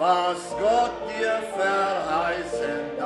[0.00, 2.99] was Gott dir verheißen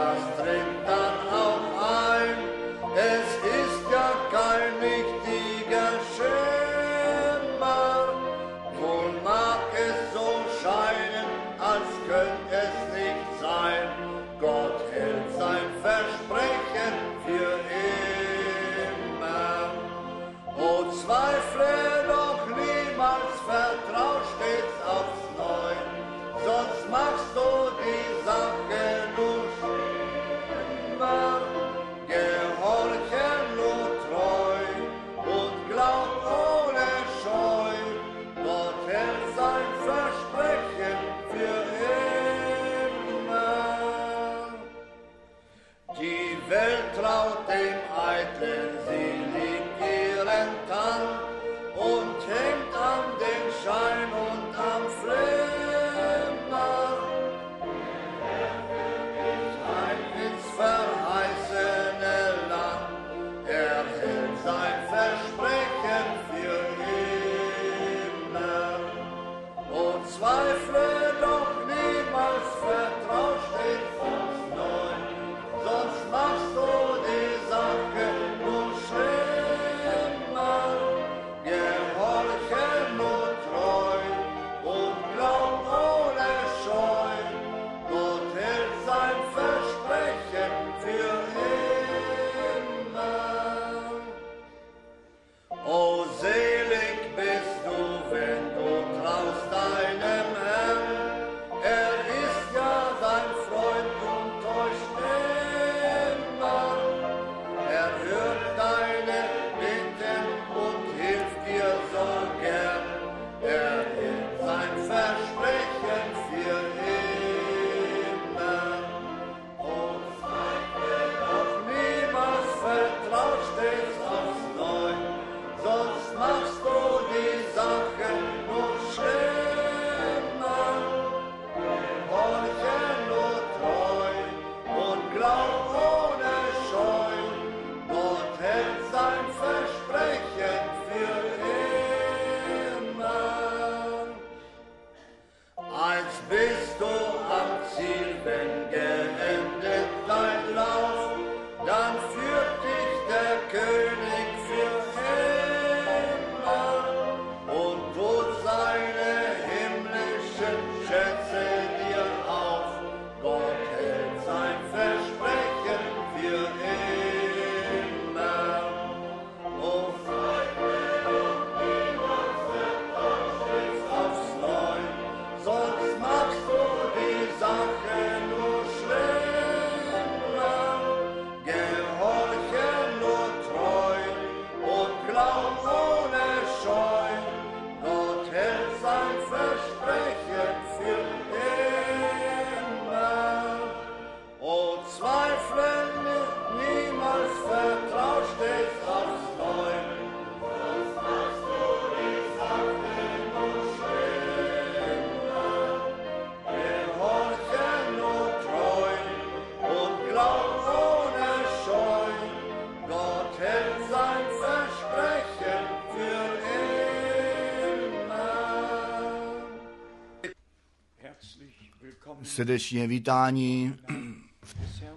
[222.35, 223.77] srdečně vítání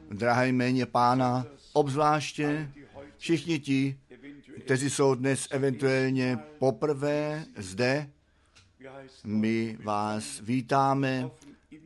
[0.10, 2.72] v drahé jméně pána, obzvláště
[3.18, 4.00] všichni ti,
[4.66, 8.10] kteří jsou dnes eventuálně poprvé zde.
[9.26, 11.30] My vás vítáme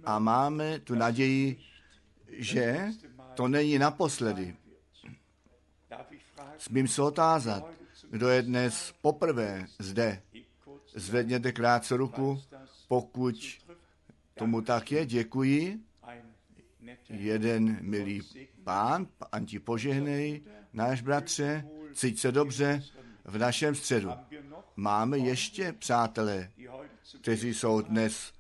[0.04, 1.60] a máme tu naději,
[2.32, 2.88] že
[3.36, 4.56] to není naposledy.
[6.58, 7.68] Smím se otázat,
[8.10, 10.22] kdo je dnes poprvé zde.
[10.96, 12.42] Zvedněte krátce ruku,
[12.88, 13.36] pokud
[14.42, 15.80] Tomu tak je, děkuji.
[17.10, 18.22] Jeden milý
[18.64, 20.42] pán, pán ti požehnej,
[20.74, 22.84] náš bratře, cít se dobře
[23.26, 24.10] v našem středu.
[24.76, 26.52] Máme ještě přátelé,
[27.22, 28.34] kteří jsou dnes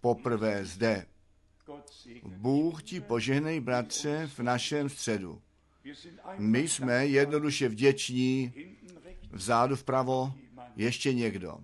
[0.00, 1.06] poprvé zde.
[2.24, 5.42] Bůh ti požehnej, bratře, v našem středu.
[6.38, 8.52] My jsme jednoduše vděční,
[9.32, 10.34] vzadu vpravo
[10.76, 11.58] ještě někdo.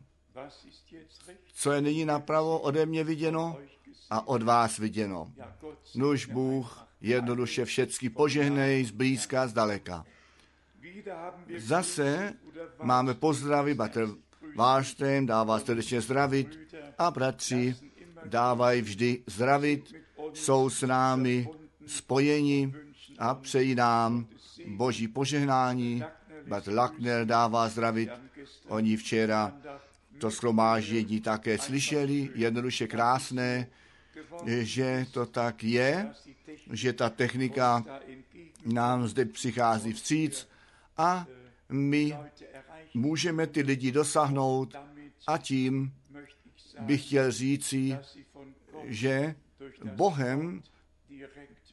[1.55, 3.59] Co je nyní napravo ode mě viděno,
[4.12, 5.32] a od vás viděno.
[5.94, 10.05] Nuž Bůh jednoduše všecky požehnej zblízka, zdaleka.
[11.56, 12.35] Zase
[12.82, 14.09] máme pozdravy, Batr
[14.97, 16.59] ten dává srdečně zdravit
[16.99, 17.76] a bratři
[18.25, 19.94] dávají vždy zdravit,
[20.32, 21.49] jsou s námi
[21.87, 22.75] spojeni
[23.19, 24.26] a přeji nám
[24.67, 26.05] boží požehnání.
[26.49, 28.11] Bat Lackner dává zdravit,
[28.69, 29.53] oni včera
[30.19, 33.67] to schromáždění také slyšeli, jednoduše krásné,
[34.47, 36.11] že to tak je,
[36.73, 37.85] že ta technika
[38.64, 40.49] nám zde přichází vstříc
[40.97, 41.26] a
[41.69, 42.17] my
[42.94, 44.75] můžeme ty lidi dosáhnout
[45.26, 45.93] a tím
[46.81, 47.99] bych chtěl říci,
[48.85, 49.35] že
[49.85, 50.62] Bohem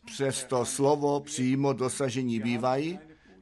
[0.06, 3.00] přes to slovo přímo dosažení bývají.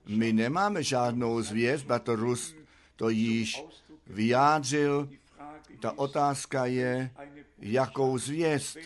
[0.07, 2.55] My nemáme žádnou zvěst, Batorus
[2.95, 3.63] to již
[4.07, 5.09] vyjádřil.
[5.79, 7.11] Ta otázka je,
[7.59, 8.77] jakou zvěst,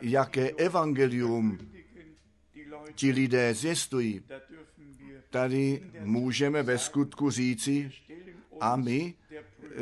[0.00, 1.58] jaké evangelium
[2.94, 4.22] ti lidé zvěstují.
[5.30, 7.92] Tady můžeme ve skutku říci,
[8.60, 9.14] a my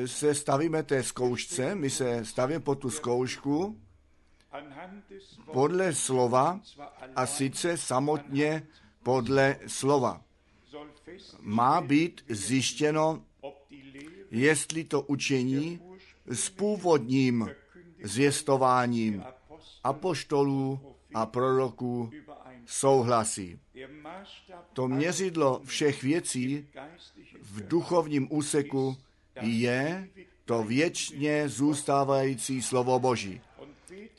[0.07, 3.81] se stavíme té zkoušce, my se stavíme po tu zkoušku
[5.53, 6.61] podle slova
[7.17, 8.67] a sice samotně
[9.03, 10.23] podle slova.
[11.41, 13.25] Má být zjištěno,
[14.31, 15.81] jestli to učení
[16.27, 17.51] s původním
[18.03, 19.25] zvěstováním
[19.85, 20.81] apoštolů
[21.15, 22.11] a proroků
[22.67, 23.61] souhlasí.
[24.73, 26.69] To měřidlo všech věcí
[27.41, 28.97] v duchovním úseku
[29.41, 30.09] je
[30.45, 33.41] to věčně zůstávající slovo Boží.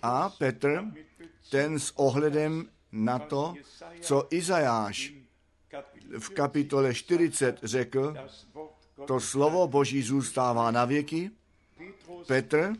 [0.02, 0.84] A Petr,
[1.50, 3.54] ten s ohledem na to,
[4.02, 5.14] co Izajáš
[6.20, 8.16] v kapitole 40 řekl,
[9.08, 11.32] to slovo Boží zůstává na věky.
[12.28, 12.74] Petr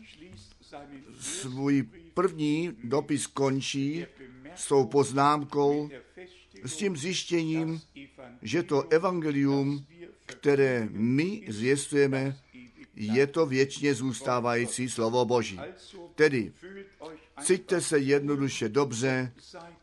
[1.20, 1.82] svůj
[2.14, 4.06] první dopis končí
[4.54, 5.90] s tou poznámkou,
[6.64, 7.80] s tím zjištěním,
[8.42, 9.86] že to evangelium,
[10.26, 12.36] které my zvěstujeme,
[12.94, 15.60] je to věčně zůstávající slovo Boží.
[16.14, 16.52] Tedy
[17.42, 19.32] cíťte se jednoduše dobře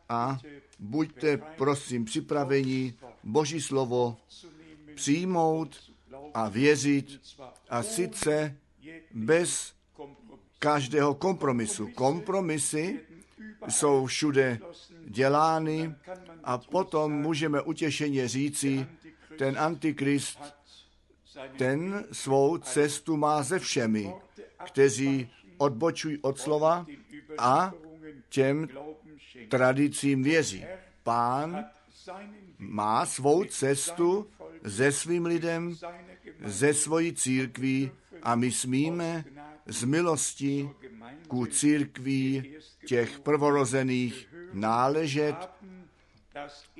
[0.08, 0.38] a
[0.78, 2.94] buďte prosím připraveni
[3.24, 4.16] Boží slovo
[4.94, 5.76] přijmout
[6.34, 7.20] a věřit
[7.68, 8.56] a sice
[9.14, 9.77] bez
[10.58, 11.88] každého kompromisu.
[11.94, 13.00] Kompromisy
[13.68, 14.58] jsou všude
[15.06, 15.94] dělány
[16.44, 18.86] a potom můžeme utěšeně říci,
[19.38, 20.38] ten antikrist,
[21.56, 24.12] ten svou cestu má ze všemi,
[24.64, 26.86] kteří odbočují od slova
[27.38, 27.72] a
[28.28, 28.68] těm
[29.48, 30.64] tradicím věří.
[31.02, 31.64] Pán
[32.58, 34.26] má svou cestu
[34.66, 35.76] se svým lidem,
[36.44, 37.90] ze svojí církví
[38.22, 39.24] a my smíme
[39.68, 40.70] z milosti
[41.28, 42.54] ku církví
[42.86, 45.36] těch prvorozených náležet.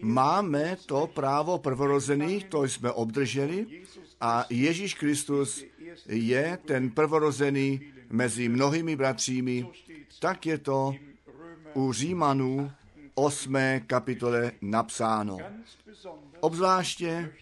[0.02, 3.82] Máme to právo prvorozených, to jsme obdrželi
[4.20, 5.64] a Ježíš Kristus
[6.06, 7.80] je ten prvorozený
[8.10, 9.66] mezi mnohými bratřími.
[10.18, 10.94] Tak je to
[11.74, 12.72] u Římanů
[13.14, 13.56] 8.
[13.86, 15.38] kapitole napsáno.
[16.40, 17.32] Obzvláště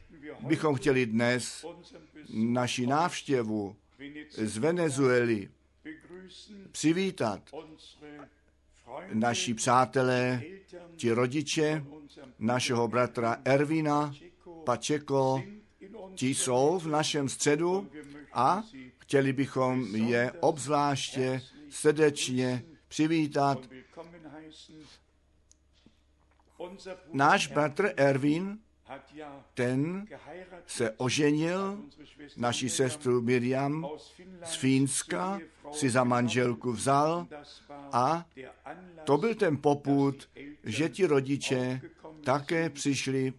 [0.41, 1.67] bychom chtěli dnes
[2.35, 3.77] naši návštěvu
[4.37, 5.51] z Venezuely
[6.73, 7.51] přivítat
[9.13, 10.43] naši přátelé,
[10.97, 11.85] ti rodiče
[12.39, 14.15] našeho bratra Ervina
[14.65, 15.43] Pačeko,
[16.15, 17.91] ti jsou v našem středu
[18.33, 18.63] a
[18.99, 23.59] chtěli bychom je obzvláště srdečně přivítat.
[27.13, 28.59] Náš bratr Ervin,
[29.55, 30.07] ten
[30.67, 31.79] se oženil,
[32.37, 33.87] naši sestru Miriam
[34.45, 35.39] z Fínska
[35.73, 37.27] si za manželku vzal
[37.93, 38.27] a
[39.05, 40.29] to byl ten poput,
[40.65, 41.81] že ti rodiče
[42.25, 43.33] také přišli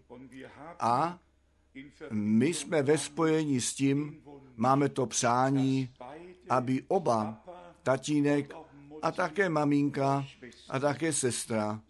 [0.80, 1.18] a
[2.10, 4.20] my jsme ve spojení s tím,
[4.56, 5.90] máme to přání,
[6.48, 7.44] aby oba,
[7.82, 8.54] tatínek
[9.02, 10.26] a také maminka
[10.68, 11.80] a také sestra,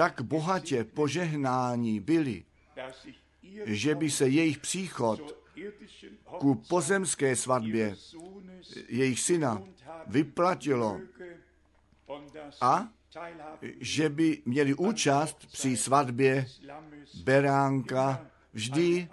[0.00, 2.44] tak bohatě požehnání byli,
[3.64, 5.36] že by se jejich příchod
[6.38, 7.96] ku pozemské svatbě
[8.88, 9.62] jejich syna
[10.06, 11.00] vyplatilo
[12.60, 12.88] a
[13.80, 16.46] že by měli účast při svatbě
[17.24, 19.08] beránka vždy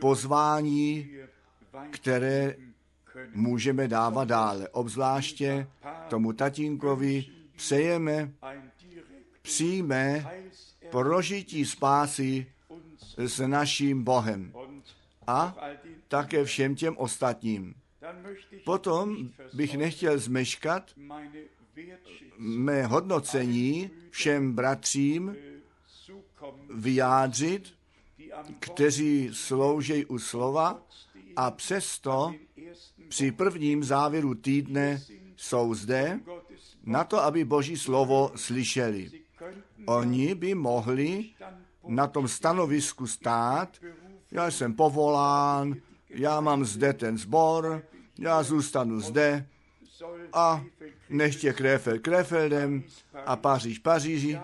[0.00, 1.10] pozvání,
[1.90, 2.56] které
[3.34, 4.68] můžeme dávat dále.
[4.68, 5.66] Obzvláště
[6.08, 7.24] tomu tatínkovi
[7.56, 8.32] přejeme
[9.42, 10.30] přímé
[10.90, 12.46] prožití spásy
[13.16, 14.52] s naším Bohem
[15.26, 15.56] a
[16.08, 17.74] také všem těm ostatním.
[18.64, 20.90] Potom bych nechtěl zmeškat
[22.38, 25.36] mé hodnocení všem bratřím
[26.74, 27.74] vyjádřit,
[28.58, 30.82] kteří slouží u slova
[31.36, 32.34] a přesto
[33.08, 35.02] při prvním závěru týdne
[35.36, 36.20] jsou zde
[36.84, 39.19] na to, aby Boží slovo slyšeli.
[39.86, 41.24] Oni by mohli
[41.88, 43.78] na tom stanovisku stát,
[44.30, 45.74] já jsem povolán,
[46.10, 47.82] já mám zde ten sbor,
[48.18, 49.46] já zůstanu zde
[50.32, 50.64] a
[51.08, 52.82] nechtě Krefeld Krefeldem
[53.26, 54.40] a Paříž Paříži.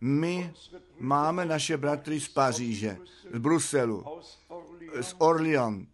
[0.00, 0.52] My
[0.98, 2.96] máme naše bratry z Paříže,
[3.34, 4.04] z Bruselu,
[5.00, 5.86] z Orléans,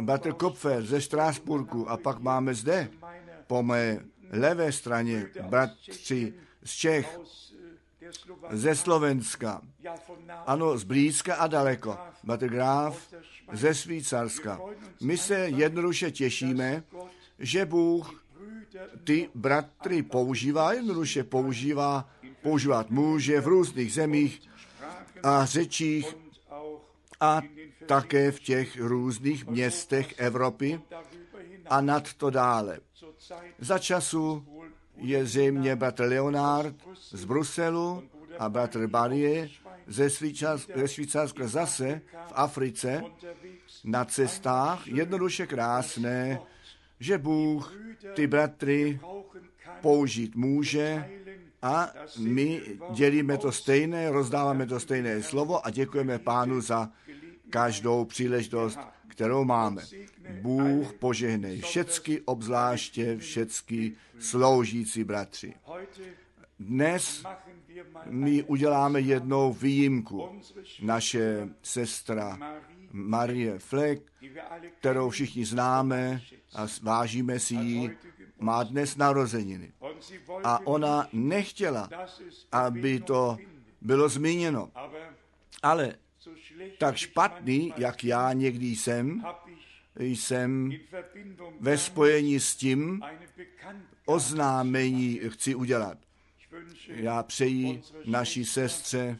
[0.00, 2.88] bratr Kopfer ze Štrásburku a pak máme zde
[3.46, 4.00] po mé
[4.30, 6.34] levé straně bratři
[6.64, 7.18] z Čech,
[8.50, 9.62] ze Slovenska,
[10.46, 13.14] ano, z blízka a daleko, bratr Graf
[13.52, 14.60] ze Švýcarska.
[15.02, 16.82] My se jednoduše těšíme,
[17.38, 18.24] že Bůh
[19.04, 22.08] ty bratry používá, jednoduše používá,
[22.42, 24.42] používat může v různých zemích
[25.22, 26.16] a řečích
[27.20, 27.42] a
[27.86, 30.80] také v těch různých městech Evropy
[31.66, 32.80] a nad to dále.
[33.58, 34.46] Za času
[34.96, 36.74] je zřejmě bratr Leonard
[37.10, 38.02] z Bruselu
[38.38, 39.48] a bratr Barie
[39.86, 40.08] ze,
[40.74, 43.04] ze Švýcarska zase v Africe
[43.84, 46.40] na cestách, jednoduše krásné,
[47.00, 47.74] že Bůh
[48.14, 49.00] ty bratry
[49.80, 51.10] použít může
[51.62, 56.90] a my dělíme to stejné, rozdáváme to stejné slovo a děkujeme pánu za
[57.50, 59.82] každou příležitost, kterou máme.
[60.30, 65.54] Bůh požehnej všecky, obzvláště všecky sloužící bratři.
[66.58, 67.24] Dnes
[68.04, 70.40] my uděláme jednou výjimku.
[70.82, 72.38] Naše sestra
[72.92, 74.12] Marie Fleck,
[74.78, 76.22] kterou všichni známe
[76.54, 77.96] a vážíme si ji,
[78.38, 79.72] má dnes narozeniny.
[80.44, 81.88] A ona nechtěla,
[82.52, 83.36] aby to
[83.80, 84.70] bylo zmíněno.
[85.62, 85.94] Ale
[86.78, 89.22] tak špatný, jak já někdy jsem,
[89.98, 90.72] jsem
[91.60, 93.02] ve spojení s tím
[94.06, 95.98] oznámení chci udělat.
[96.88, 99.18] Já přeji naší sestře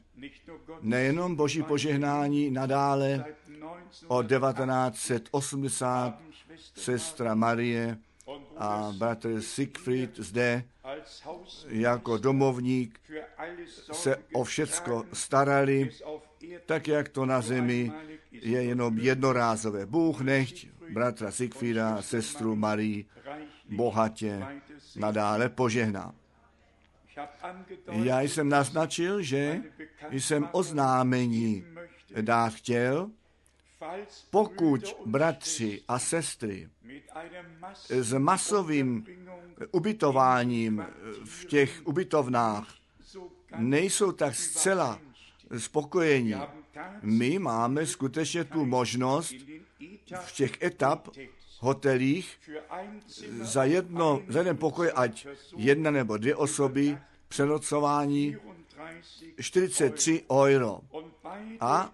[0.81, 3.25] nejenom boží požehnání nadále
[4.07, 6.19] od 1980
[6.75, 7.99] sestra Marie
[8.57, 10.65] a bratr Siegfried zde
[11.69, 13.01] jako domovník
[13.93, 15.91] se o všecko starali,
[16.67, 17.93] tak jak to na zemi
[18.33, 19.87] je jenom jednorázové.
[19.87, 23.05] Bůh nechť bratra Siegfrieda a sestru Marii
[23.71, 24.47] bohatě
[24.97, 26.15] nadále požehná.
[27.87, 29.63] Já jsem naznačil, že
[30.11, 31.65] jsem oznámení
[32.21, 33.11] dát chtěl,
[34.31, 36.69] pokud bratři a sestry
[37.89, 39.07] s masovým
[39.71, 40.87] ubytováním
[41.25, 42.75] v těch ubytovnách
[43.57, 45.01] nejsou tak zcela
[45.59, 46.35] spokojení,
[47.03, 49.35] my máme skutečně tu možnost
[50.25, 51.09] v těch etap
[51.61, 52.39] hotelích
[53.41, 55.27] za, jedno, za jeden pokoj, ať
[55.57, 56.99] jedna nebo dvě osoby,
[57.29, 58.37] přenocování
[59.41, 60.81] 43 euro.
[61.61, 61.93] A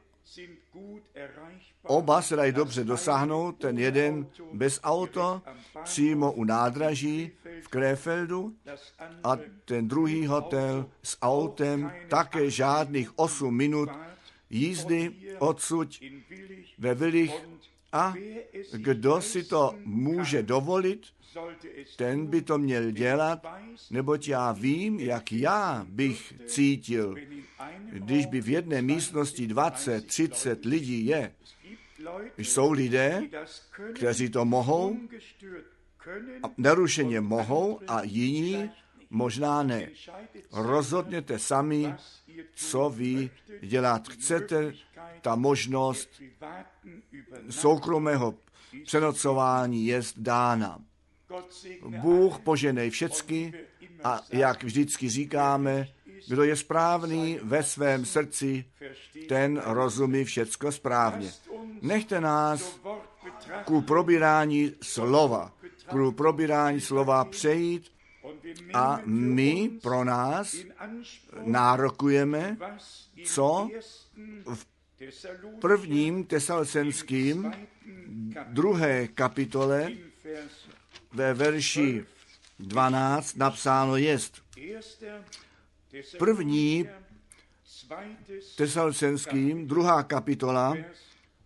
[1.87, 5.43] Oba se dají dobře dosáhnout, ten jeden bez auto,
[5.85, 7.31] přímo u nádraží
[7.63, 8.55] v Krefeldu
[9.25, 13.89] a ten druhý hotel s autem také žádných 8 minut
[14.51, 15.89] jízdy odsud
[16.79, 17.47] ve Vilich
[17.93, 18.15] a
[18.73, 21.07] kdo si to může dovolit,
[21.97, 23.47] ten by to měl dělat,
[23.91, 27.15] neboť já vím, jak já bych cítil,
[27.93, 31.33] když by v jedné místnosti 20, 30 lidí je.
[32.37, 33.23] Jsou lidé,
[33.95, 34.97] kteří to mohou,
[36.43, 38.71] a narušeně mohou a jiní
[39.11, 39.89] možná ne.
[40.53, 41.95] Rozhodněte sami,
[42.55, 43.31] co vy
[43.63, 44.73] dělat chcete.
[45.21, 46.23] Ta možnost
[47.51, 48.35] soukromého
[48.85, 50.79] přenocování je dána.
[52.01, 53.53] Bůh poženej všecky
[54.05, 55.89] a jak vždycky říkáme,
[56.29, 58.65] kdo je správný ve svém srdci,
[59.29, 61.33] ten rozumí všecko správně.
[61.83, 62.81] Nechte nás
[63.65, 65.53] ku probírání slova,
[65.91, 67.93] ku probírání slova přejít
[68.75, 70.57] a my pro nás
[71.45, 72.57] nárokujeme,
[73.25, 73.69] co
[74.55, 74.67] v
[75.61, 77.53] prvním tesalcenským
[78.49, 79.93] druhé kapitole
[81.13, 82.05] ve verši
[82.59, 84.43] 12 napsáno jest.
[86.19, 86.89] První
[88.57, 90.77] tesalcenským, druhá kapitola,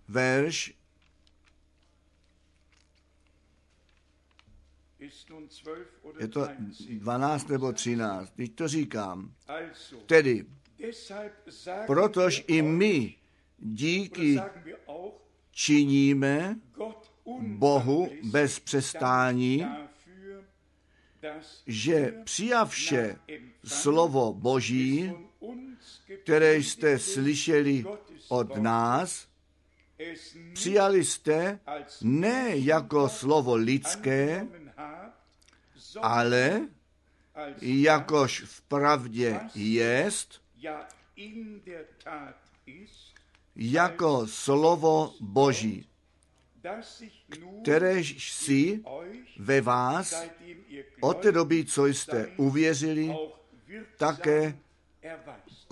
[0.09, 0.75] verš
[6.19, 6.49] je to
[6.91, 9.33] 12 nebo 13, teď to říkám.
[10.07, 10.47] Tedy,
[11.87, 13.15] protož i my
[13.59, 14.41] díky
[15.51, 16.61] činíme
[17.41, 19.67] Bohu bez přestání
[21.67, 23.17] že přijavše
[23.65, 25.13] slovo Boží,
[26.23, 27.85] které jste slyšeli
[28.29, 29.29] od nás,
[30.53, 31.61] přijali jste
[32.03, 34.47] ne jako slovo lidské,
[36.03, 36.69] ale
[37.61, 40.41] jakož v pravdě jest,
[43.57, 45.87] jako slovo Boží,
[47.63, 48.83] kteréž si
[49.39, 50.25] ve vás
[51.01, 53.17] od té doby, co jste uvěřili,
[53.97, 54.59] také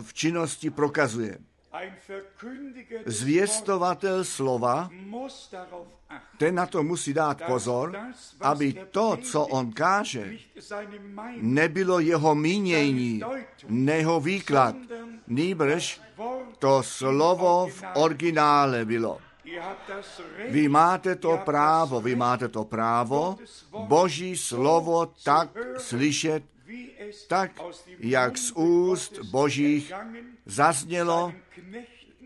[0.03, 1.39] v činnosti prokazuje.
[3.07, 4.91] Zvěstovatel slova,
[6.39, 7.99] ten na to musí dát pozor,
[8.41, 10.39] aby to, co on káže,
[11.41, 13.23] nebylo jeho mínění,
[13.69, 14.77] neho výklad,
[15.27, 16.01] nýbrž
[16.59, 19.21] to slovo v originále bylo.
[20.49, 23.39] Vy máte to právo, vy máte to právo,
[23.71, 25.49] Boží slovo tak
[25.79, 26.43] slyšet,
[27.29, 27.51] tak
[27.99, 29.93] jak z úst Božích
[30.47, 31.33] zaznělo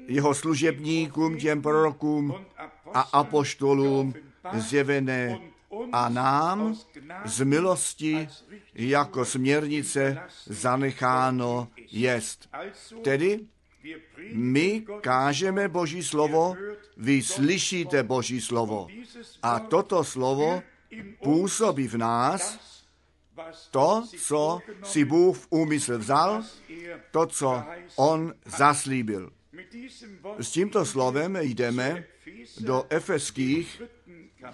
[0.07, 2.45] jeho služebníkům, těm prorokům
[2.95, 4.15] a apoštolům
[4.53, 5.39] zjevené
[5.93, 6.75] a nám
[7.25, 8.29] z milosti
[8.75, 12.49] jako směrnice zanecháno jest.
[13.03, 13.41] Tedy
[14.33, 16.57] my kážeme Boží slovo,
[16.97, 18.89] vy slyšíte Boží slovo.
[19.43, 20.63] A toto slovo
[21.23, 22.59] působí v nás
[23.71, 26.43] to, co si Bůh v úmysl vzal,
[27.11, 27.65] to, co
[27.97, 29.31] On zaslíbil.
[30.39, 32.05] S tímto slovem jdeme
[32.61, 33.83] do Efeských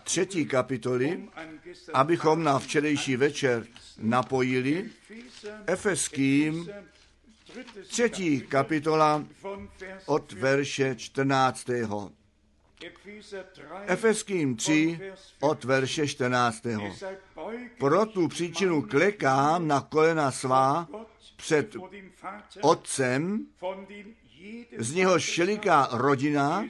[0.02, 1.28] třetí kapitoly,
[1.92, 3.66] abychom na včerejší večer
[3.98, 4.90] napojili
[5.66, 6.68] Efeským
[7.88, 9.24] třetí kapitola
[10.06, 11.70] od verše 14.
[13.86, 15.00] Efeským 3
[15.40, 16.66] od verše 14.
[17.78, 20.88] Pro tu příčinu klekám na kolena svá
[21.36, 21.76] před
[22.60, 23.46] Otcem,
[24.78, 26.66] z něho šeliká rodina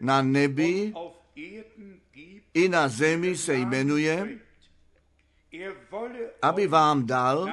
[0.00, 0.92] na nebi
[2.54, 4.38] i na zemi se jmenuje,
[6.42, 7.48] aby vám dal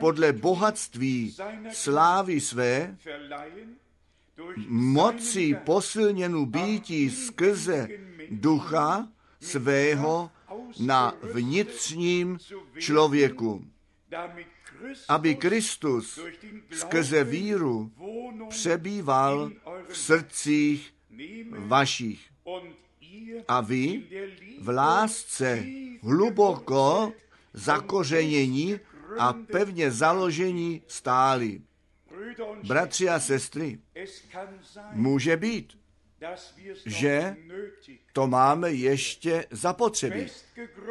[0.00, 1.36] podle bohatství
[1.72, 2.96] slávy své
[4.68, 7.88] moci posilněnu býtí skrze
[8.30, 9.08] ducha
[9.40, 10.30] svého
[10.80, 12.38] na vnitřním
[12.78, 13.64] člověku,
[15.08, 16.20] aby Kristus
[16.70, 17.90] skrze víru
[18.48, 19.50] přebýval
[19.88, 20.94] v srdcích
[21.58, 22.20] vašich.
[23.48, 24.02] A vy
[24.60, 25.64] v lásce
[26.02, 27.12] hluboko
[27.52, 28.80] zakořenění
[29.18, 31.60] a pevně založení stáli.
[32.66, 33.78] Bratři a sestry,
[34.92, 35.78] může být,
[36.86, 37.36] že
[38.12, 40.26] to máme ještě zapotřebí.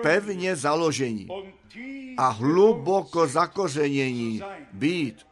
[0.02, 1.28] Pevně založení
[2.18, 4.42] a hluboko zakořenění
[4.74, 5.28] být.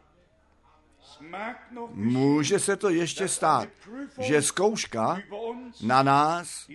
[1.93, 3.69] Může se to ještě stát,
[4.19, 5.21] že zkouška
[5.81, 6.67] na nás,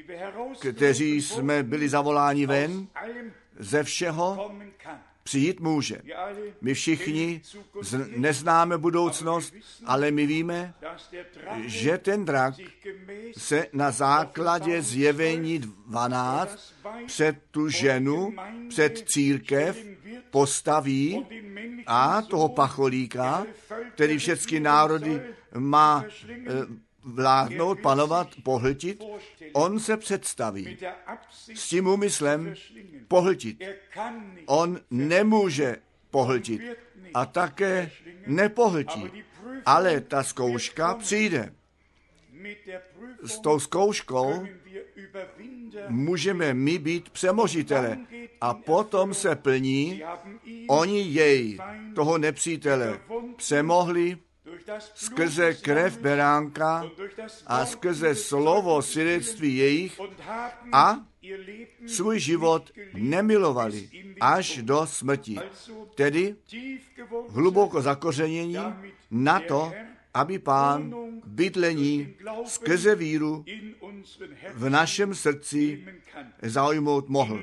[0.61, 2.87] kteří jsme byli zavoláni ven,
[3.59, 4.53] ze všeho
[5.29, 6.01] přijít může.
[6.61, 7.41] My všichni
[8.17, 10.75] neznáme budoucnost, ale my víme,
[11.67, 12.55] že ten drak
[13.37, 16.75] se na základě zjevení 12
[17.07, 18.35] před tu ženu,
[18.69, 19.85] před církev
[20.31, 21.27] postaví
[21.87, 23.47] a toho pacholíka,
[23.95, 25.23] který všechny národy
[25.59, 26.05] má
[27.15, 29.03] vládnout, panovat, pohltit,
[29.53, 30.79] on se představí
[31.55, 32.55] s tím úmyslem
[33.09, 33.63] pohltit.
[34.47, 35.77] On nemůže
[36.11, 36.63] pohltit
[37.15, 37.91] a také
[38.27, 39.11] nepohltí,
[39.67, 41.55] ale ta zkouška přijde.
[43.23, 44.47] S tou zkouškou
[45.89, 47.99] můžeme my být přemožitele
[48.41, 50.03] a potom se plní,
[50.69, 51.59] oni jej,
[51.95, 53.01] toho nepřítele,
[53.37, 54.19] přemohli
[54.95, 56.91] skrze krev beránka
[57.47, 60.01] a skrze slovo svědectví jejich
[60.73, 60.97] a
[61.87, 65.39] svůj život nemilovali až do smrti.
[65.95, 66.37] Tedy
[67.29, 68.57] hluboko zakořenění
[69.11, 69.73] na to,
[70.15, 72.15] aby pán bydlení
[72.47, 73.45] skrze víru
[74.55, 75.85] v našem srdci
[76.43, 77.43] zaujmout mohl.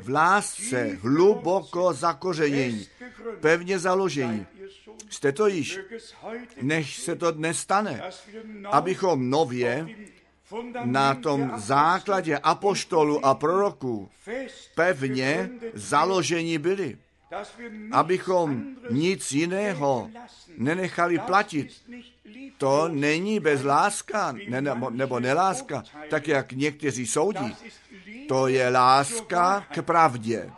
[0.00, 2.86] V lásce hluboko zakořenění,
[3.40, 4.46] pevně založení.
[5.10, 5.80] Jste to již,
[6.62, 8.02] než se to dnes stane,
[8.70, 9.88] abychom nově
[10.84, 14.10] na tom základě apoštolu a proroků
[14.74, 16.98] pevně založeni byli,
[17.92, 20.10] abychom nic jiného
[20.58, 21.82] nenechali platit.
[22.58, 27.56] To není bez láska ne, nebo, nebo neláska, tak jak někteří soudí.
[28.28, 30.50] To je láska k pravdě.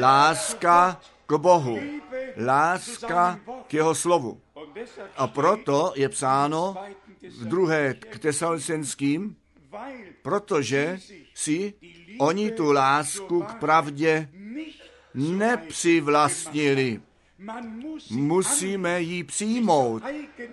[0.00, 1.78] Láska k Bohu.
[2.36, 4.40] Láska k jeho slovu.
[5.16, 6.76] A proto je psáno
[7.38, 9.36] v druhé k tesalonicenským,
[10.22, 10.98] protože
[11.34, 11.74] si
[12.18, 14.28] oni tu lásku k pravdě
[15.14, 17.00] nepřivlastnili.
[18.10, 20.02] Musíme ji přijmout,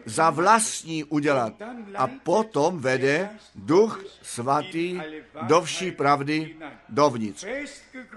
[0.05, 1.53] za vlastní udělat.
[1.95, 4.99] A potom vede duch svatý
[5.41, 6.55] do vší pravdy
[6.89, 7.45] dovnitř.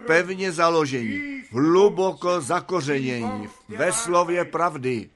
[0.06, 5.10] Pevně založení, hluboko zakořenění ve slově pravdy,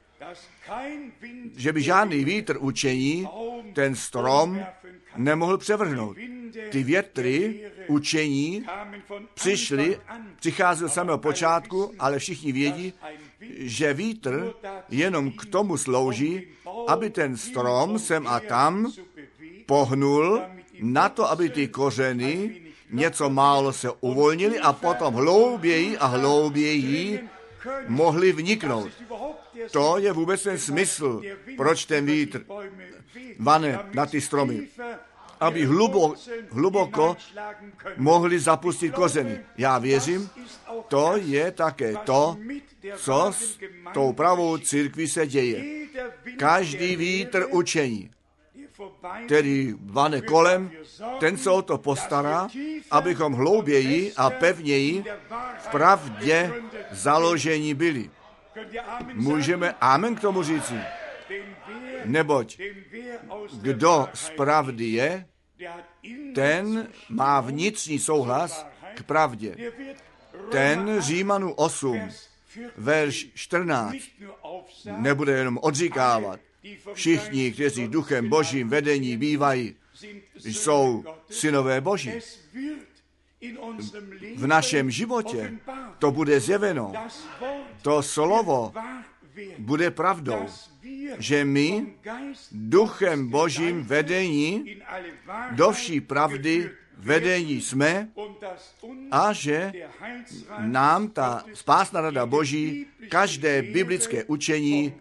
[1.57, 3.29] že by žádný vítr učení
[3.75, 4.61] ten strom
[5.17, 6.17] nemohl převrhnout.
[6.71, 8.67] Ty větry učení
[9.35, 10.01] přišly,
[10.41, 12.93] přicházely od samého počátku, ale všichni vědí,
[13.59, 14.55] že vítr
[14.89, 16.47] jenom k tomu slouží,
[16.89, 18.93] aby ten strom sem a tam
[19.67, 20.41] pohnul
[20.81, 27.21] na to, aby ty kořeny něco málo se uvolnili a potom hlouběji a hlouběji
[27.89, 28.91] mohli vniknout.
[29.71, 31.23] To je vůbec ten smysl,
[31.57, 32.45] proč ten vítr
[33.39, 34.69] vane na ty stromy
[35.43, 36.15] aby hluboko,
[36.51, 37.17] hluboko
[37.97, 39.41] mohli zapustit kořeny.
[39.59, 40.31] Já věřím,
[40.89, 42.37] to je také to,
[42.97, 43.59] co s
[43.95, 45.87] tou pravou církví se děje.
[46.39, 48.11] Každý vítr učení,
[49.27, 50.71] který vane kolem,
[51.21, 52.49] ten se o to postará,
[52.91, 55.05] abychom hlouběji a pevněji
[55.59, 56.53] v pravdě
[56.91, 58.11] založení byli.
[59.15, 60.75] Můžeme amen k tomu říci.
[62.05, 62.59] Neboť
[63.61, 65.27] kdo z pravdy je,
[66.35, 69.73] ten má vnitřní souhlas k pravdě.
[70.51, 72.09] Ten Římanu 8,
[72.77, 73.97] verš 14,
[74.97, 76.41] nebude jenom odříkávat.
[76.93, 79.77] Všichni, kteří duchem božím vedení bývají,
[80.35, 82.13] jsou synové boží.
[84.37, 85.53] V našem životě
[85.99, 86.93] to bude zjeveno.
[87.83, 88.73] To slovo
[89.59, 90.47] bude pravdou,
[91.19, 91.87] že my
[92.53, 94.77] duchem božím vedení
[95.51, 96.71] do vší pravdy
[97.03, 98.09] vedení jsme
[99.11, 99.73] a že
[100.59, 104.95] nám ta spásná rada Boží, každé biblické učení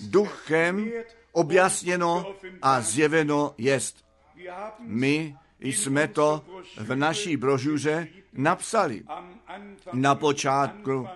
[0.00, 0.90] duchem
[1.32, 4.04] objasněno a zjeveno jest.
[4.80, 6.44] My jsme to
[6.76, 9.02] v naší brožuře napsali.
[9.92, 11.08] Na počátku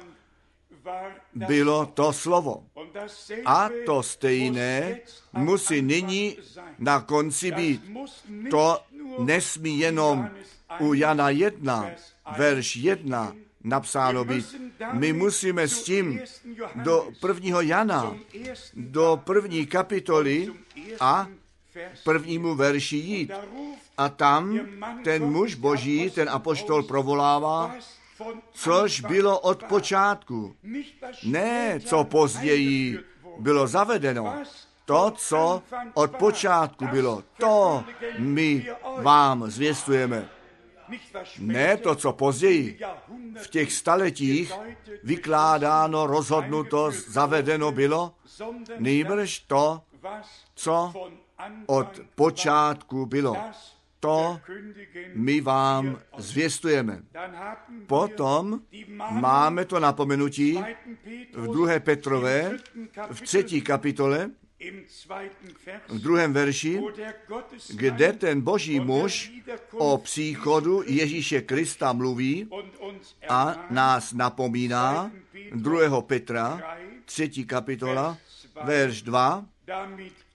[1.34, 2.64] bylo to slovo.
[3.44, 5.00] A to stejné
[5.32, 6.36] musí nyní
[6.78, 7.82] na konci být.
[8.50, 8.80] To
[9.18, 10.30] nesmí jenom
[10.78, 11.90] u Jana 1,
[12.36, 13.32] verš 1
[13.64, 14.56] napsáno být.
[14.92, 16.20] My musíme s tím
[16.74, 18.16] do prvního Jana,
[18.74, 20.52] do první kapitoly
[21.00, 21.26] a
[22.04, 23.30] prvnímu verši jít.
[23.98, 24.60] A tam
[25.04, 27.74] ten muž boží, ten apoštol provolává,
[28.52, 30.56] což bylo od počátku.
[31.24, 32.98] Ne, co později
[33.38, 34.42] bylo zavedeno.
[34.84, 35.62] To, co
[35.94, 37.84] od počátku bylo, to
[38.18, 38.66] my
[39.02, 40.28] vám zvěstujeme.
[41.38, 42.80] Ne to, co později
[43.42, 44.52] v těch staletích
[45.02, 48.14] vykládáno, rozhodnuto, zavedeno bylo,
[48.78, 49.82] nejbrž to,
[50.54, 50.92] co
[51.66, 53.36] od počátku bylo
[54.00, 54.40] to
[55.14, 57.02] my vám zvěstujeme.
[57.86, 58.60] Potom
[59.10, 60.58] máme to napomenutí
[61.32, 61.80] v 2.
[61.80, 62.58] Petrové,
[63.12, 64.30] v třetí kapitole,
[65.88, 66.80] v druhém verši,
[67.74, 69.32] kde ten boží muž
[69.72, 72.50] o příchodu Ježíše Krista mluví
[73.28, 75.12] a nás napomíná,
[75.54, 76.02] 2.
[76.02, 78.18] Petra, třetí kapitola,
[78.64, 79.46] verš 2,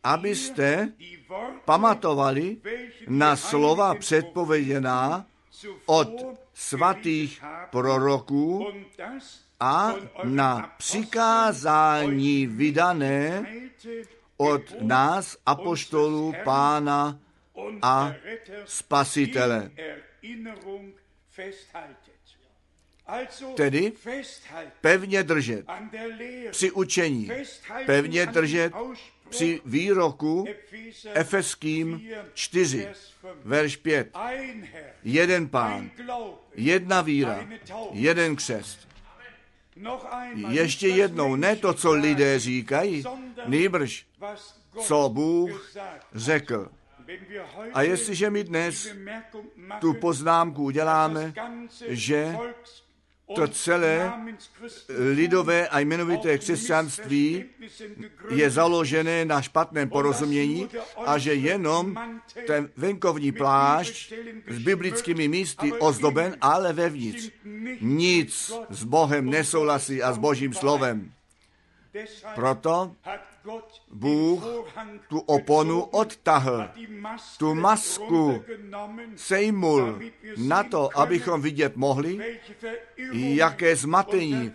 [0.03, 0.91] abyste
[1.65, 2.57] pamatovali
[3.07, 5.25] na slova předpověděná
[5.85, 6.09] od
[6.53, 8.67] svatých proroků
[9.59, 9.93] a
[10.23, 13.45] na přikázání vydané
[14.37, 17.19] od nás, apoštolů, pána
[17.81, 18.13] a
[18.65, 19.71] spasitele.
[23.55, 23.93] Tedy
[24.81, 25.65] pevně držet
[26.51, 27.31] při učení,
[27.85, 28.73] pevně držet
[29.35, 30.45] při výroku
[31.13, 32.87] Efeským 4,
[33.43, 34.17] verš 5.
[35.03, 35.91] Jeden pán,
[36.55, 37.47] jedna víra,
[37.91, 38.87] jeden křest.
[40.49, 43.03] Ještě jednou, ne to, co lidé říkají,
[43.45, 44.07] nýbrž,
[44.79, 45.71] co Bůh
[46.13, 46.69] řekl.
[47.73, 48.95] A jestliže my dnes
[49.79, 51.33] tu poznámku uděláme,
[51.87, 52.37] že
[53.35, 54.13] to celé
[54.89, 57.45] lidové a jmenovité křesťanství
[58.29, 60.69] je založené na špatném porozumění
[61.05, 61.95] a že jenom
[62.47, 64.13] ten venkovní plášť
[64.47, 67.31] s biblickými místy ozdoben, ale vevnitř
[67.81, 71.11] nic s Bohem nesouhlasí a s Božím slovem.
[72.35, 72.95] Proto
[73.91, 74.43] Bůh
[75.09, 76.69] tu oponu odtahl,
[77.37, 78.43] tu masku
[79.15, 79.99] sejmul
[80.37, 82.39] na to, abychom vidět mohli,
[83.13, 84.51] jaké zmatení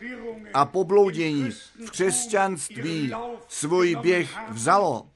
[0.55, 1.51] a pobloudění
[1.87, 3.13] v křesťanství
[3.49, 5.07] svůj běh vzalo.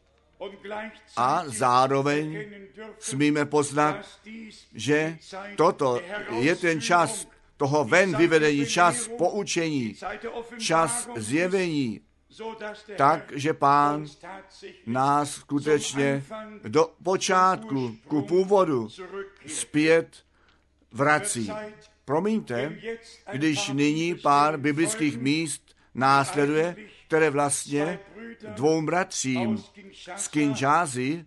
[1.17, 2.45] A zároveň
[2.99, 4.07] smíme poznat,
[4.75, 5.19] že
[5.57, 6.01] toto
[6.39, 9.97] je ten čas toho ven vyvedení, čas poučení,
[10.59, 12.01] čas zjevení,
[12.97, 14.07] tak, že pán
[14.87, 16.25] nás skutečně
[16.69, 18.89] do počátku, ku původu,
[19.47, 20.25] zpět
[20.93, 21.51] vrací.
[22.05, 22.79] Promiňte,
[23.33, 27.99] když nyní pár biblických míst následuje, které vlastně
[28.49, 29.65] dvou bratřím
[30.17, 31.25] z Kinshasy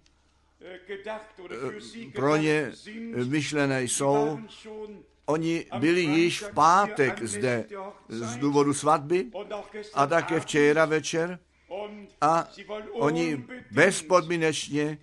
[2.15, 2.72] pro ně
[3.26, 4.39] myšlené jsou,
[5.29, 7.65] Oni byli již v pátek zde
[8.09, 9.25] z důvodu svatby
[9.93, 11.39] a také včera večer
[12.21, 12.49] a
[12.91, 14.97] oni bezpodmínečně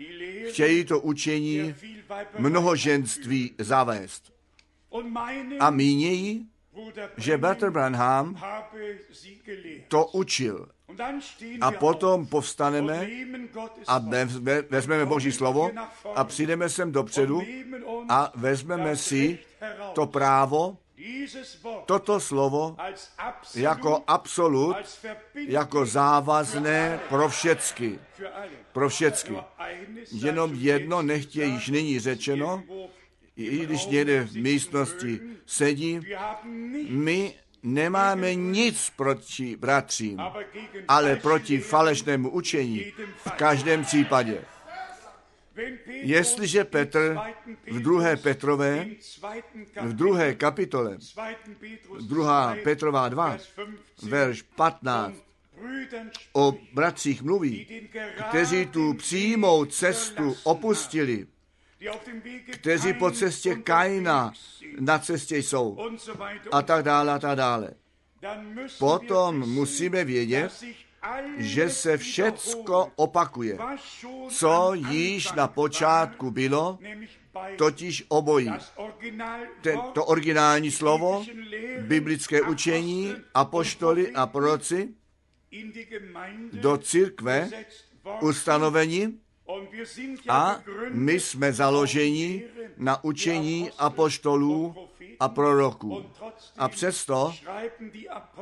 [0.49, 1.75] chtějí to učení
[2.39, 4.33] mnohoženství zavést.
[5.61, 6.49] A mínějí,
[7.17, 8.43] že Bertrand Branham
[9.89, 10.69] to učil.
[11.61, 13.09] A potom povstaneme
[13.87, 14.03] a
[14.71, 15.71] vezmeme Boží slovo
[16.15, 17.43] a přijdeme sem dopředu
[18.09, 19.39] a vezmeme si
[19.93, 20.77] to právo,
[21.87, 22.77] toto slovo
[23.55, 24.77] jako absolut,
[25.35, 27.99] jako závazné pro všecky.
[28.73, 29.37] Pro všecky.
[30.13, 32.63] Jenom jedno nechtějí již nyní řečeno,
[33.37, 36.01] i když někde v místnosti sedí,
[36.89, 40.21] my nemáme nic proti bratřím,
[40.89, 44.45] ale proti falešnému učení v každém případě.
[45.87, 47.19] Jestliže Petr
[47.71, 48.87] v druhé Petrové,
[49.83, 50.99] v druhé kapitole,
[52.09, 53.39] druhá Petrová 2,
[54.03, 55.15] verš 15,
[56.33, 57.89] o bratřích mluví,
[58.29, 61.27] kteří tu přímou cestu opustili,
[62.53, 64.33] kteří po cestě Kaina
[64.81, 65.79] na cestě jsou
[66.53, 67.71] a tak dále a tak dále.
[68.79, 70.65] Potom musíme vědět,
[71.37, 73.59] že se všecko opakuje,
[74.29, 76.79] co již na počátku bylo,
[77.57, 78.51] totiž obojí.
[79.61, 81.25] Ten, to originální slovo,
[81.81, 84.95] biblické učení, apoštoli a proroci
[86.53, 87.51] do církve
[88.21, 89.21] ustanovení
[90.29, 92.45] a my jsme založeni
[92.77, 94.75] na učení apoštolů
[95.21, 96.05] a proroků.
[96.57, 97.35] A přesto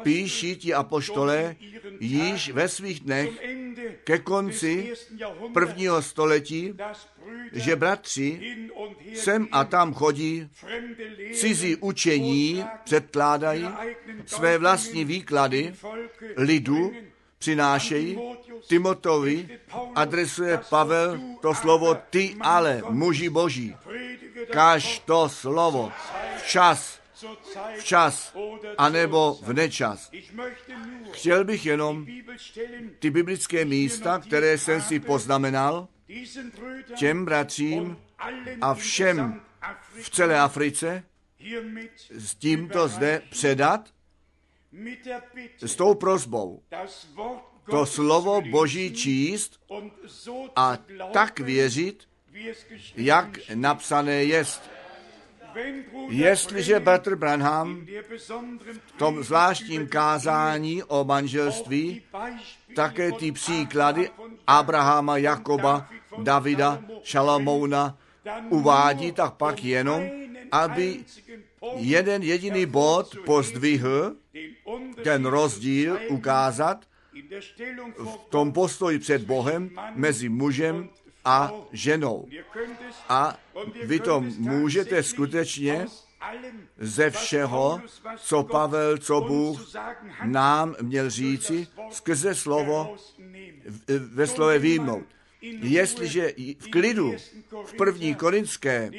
[0.02, 1.56] píší ti apoštole
[2.00, 3.30] již ve svých dnech
[4.04, 4.94] ke konci
[5.54, 6.74] prvního století,
[7.52, 8.56] že bratři
[9.14, 10.48] sem a tam chodí,
[11.32, 13.68] cizí učení předkládají,
[14.26, 15.74] své vlastní výklady
[16.36, 16.92] lidu
[17.42, 18.18] přinášejí.
[18.66, 19.58] Timotovi
[19.94, 23.76] adresuje Pavel to slovo ty ale, muži boží.
[24.52, 25.92] Kaž to slovo
[26.38, 27.00] včas,
[27.78, 28.36] včas,
[28.78, 30.10] anebo v nečas.
[31.10, 32.06] Chtěl bych jenom
[32.98, 35.88] ty biblické místa, které jsem si poznamenal,
[36.96, 37.96] těm bratřím
[38.60, 39.40] a všem
[40.02, 41.02] v celé Africe
[42.10, 43.90] s tímto zde předat,
[45.64, 46.62] s tou prozbou
[47.70, 49.60] to slovo Boží číst
[50.56, 50.78] a
[51.12, 52.08] tak věřit,
[52.96, 54.70] jak napsané jest.
[56.08, 57.86] Jestliže Petr Branham
[58.86, 62.02] v tom zvláštním kázání o manželství
[62.76, 64.10] také ty příklady
[64.46, 67.98] Abrahama, Jakoba, Davida, Šalamouna
[68.48, 70.04] uvádí, tak pak jenom,
[70.52, 71.04] aby
[71.76, 74.16] jeden jediný bod pozdvihl,
[75.02, 76.84] ten rozdíl ukázat
[77.98, 80.88] v tom postoji před Bohem mezi mužem
[81.24, 82.28] a ženou.
[83.08, 83.38] A
[83.84, 85.86] vy to můžete skutečně
[86.78, 87.80] ze všeho,
[88.16, 89.74] co Pavel, co Bůh
[90.24, 92.96] nám měl říci, skrze slovo
[94.14, 95.06] ve slově výjmout.
[95.62, 97.14] Jestliže v klidu
[97.64, 98.90] v první korinské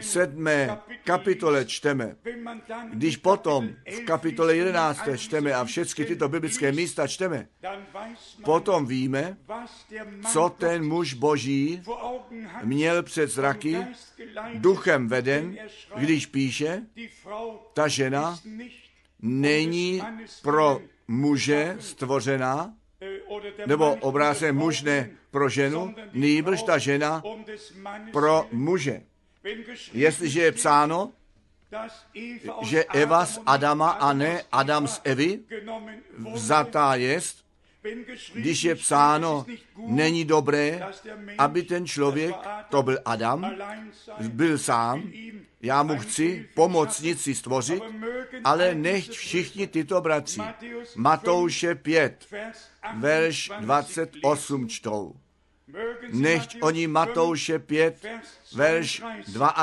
[0.00, 2.16] sedmé kapitole čteme,
[2.92, 5.00] když potom v kapitole 11.
[5.16, 7.48] čteme a všechny tyto biblické místa čteme,
[8.44, 9.36] potom víme,
[10.32, 11.82] co ten muž boží
[12.62, 13.76] měl před zraky,
[14.54, 15.56] duchem veden,
[15.96, 16.82] když píše,
[17.74, 18.38] ta žena
[19.22, 20.02] není
[20.42, 22.74] pro muže stvořená,
[23.66, 27.22] nebo obrázek muž ne pro ženu, nýbrž ta žena
[28.12, 29.02] pro muže.
[29.92, 31.12] Jestliže je psáno,
[32.62, 35.40] že Eva z Adama a ne Adam z Evy
[36.34, 37.41] vzatá jest,
[38.34, 40.80] když je psáno, není dobré,
[41.38, 42.34] aby ten člověk,
[42.68, 43.54] to byl Adam,
[44.28, 45.12] byl sám,
[45.62, 47.82] já mu chci pomocnici stvořit,
[48.44, 50.40] ale nechť všichni tyto bratři
[50.96, 52.26] Matouše 5,
[52.96, 55.16] verš 28 čtou.
[56.12, 58.06] Nechť oni Matouše 5,
[58.54, 59.02] verš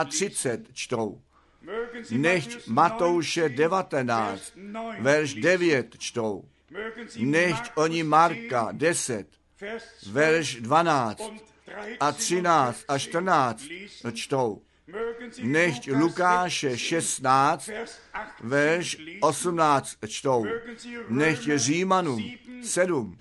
[0.05, 1.21] 32 čtou.
[2.11, 4.53] Nechť Matouše 19,
[4.99, 6.43] verš 9 čtou.
[7.17, 9.25] Nechť oni Marka 10,
[10.11, 11.21] verš 12
[11.99, 13.61] a 13 a 14
[14.13, 14.61] čtou.
[15.41, 17.69] Nechť Lukáše 16,
[18.41, 20.45] verš 18 čtou.
[21.09, 22.23] Nechť Římanům
[22.63, 23.17] 7,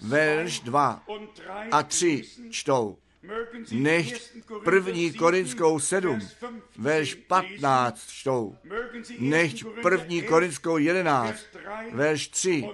[0.00, 1.02] verš 2
[1.70, 2.98] a 3 čtou.
[3.70, 4.32] Nechť
[4.64, 6.20] první Korinskou 7,
[6.78, 8.56] verš 15 čtou.
[9.18, 11.46] Nechť první Korinskou 11,
[11.92, 12.64] verš 3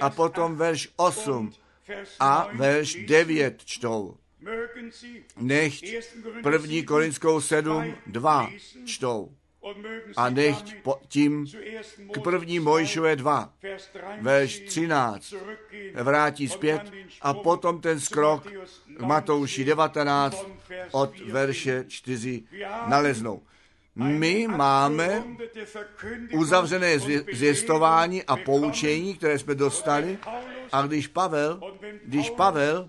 [0.00, 1.52] a potom verš 8
[2.20, 4.16] a verš 9 čtou.
[5.36, 5.84] Nechť
[6.42, 8.50] první Korinskou 7, 2
[8.84, 9.34] čtou.
[10.16, 11.46] A nechť po, tím
[12.12, 13.52] k první Mojšové 2,
[14.20, 15.34] verš 13,
[15.94, 16.92] vrátí zpět
[17.22, 18.46] a potom ten skrok
[18.96, 20.46] k Matouši 19
[20.90, 22.42] od verše 4
[22.86, 23.42] naleznou.
[23.94, 25.24] My máme
[26.32, 26.98] uzavřené
[27.32, 30.18] zvěstování a poučení, které jsme dostali
[30.72, 31.60] a když Pavel,
[32.04, 32.88] když Pavel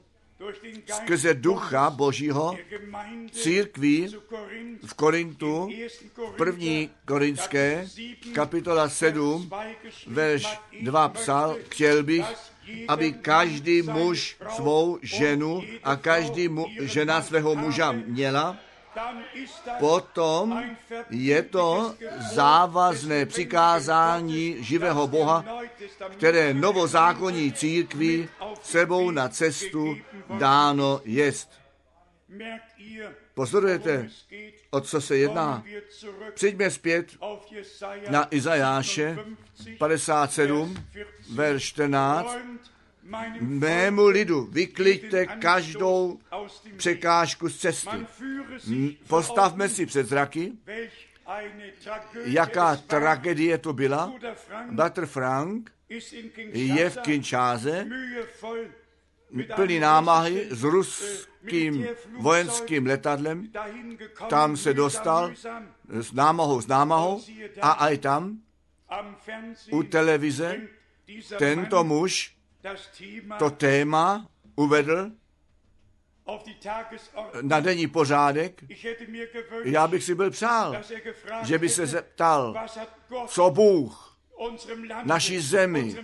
[0.94, 2.58] skrze ducha Božího
[3.32, 4.16] církví
[4.86, 5.70] v Korintu,
[6.38, 7.88] první korinské,
[8.34, 9.50] kapitola 7,
[10.08, 12.26] verš 2 psal, chtěl bych,
[12.88, 18.58] aby každý muž svou ženu a každý mu, žena svého muža měla,
[19.80, 20.64] potom
[21.10, 21.96] je to
[22.34, 25.46] závazné přikázání živého Boha,
[26.18, 28.30] které novozákonní církvi
[28.62, 29.98] sebou na cestu
[30.38, 31.50] dáno jest.
[33.34, 34.10] Pozorujete,
[34.70, 35.64] o co se jedná?
[36.34, 37.08] Přijďme zpět
[38.10, 39.18] na Izajáše
[39.78, 40.76] 57,
[41.34, 42.38] verš 14.
[43.42, 46.20] Mému lidu vykliďte každou
[46.78, 48.06] překážku z cesty.
[49.08, 50.52] Postavme si před zraky,
[52.24, 54.14] jaká tragédie to byla.
[54.72, 55.72] Bratr Frank
[56.54, 57.88] je v Kinčáze
[59.56, 63.48] plný námahy s ruským vojenským letadlem.
[64.30, 65.32] Tam se dostal
[65.90, 67.22] s námahou, s námahou
[67.62, 68.38] a aj tam
[69.72, 70.62] u televize
[71.38, 72.39] tento muž
[73.40, 75.12] to téma uvedl
[77.42, 78.64] na denní pořádek.
[79.64, 80.76] Já bych si byl přál,
[81.44, 82.56] že by se zeptal,
[83.28, 84.18] co Bůh
[85.04, 85.96] naší zemi,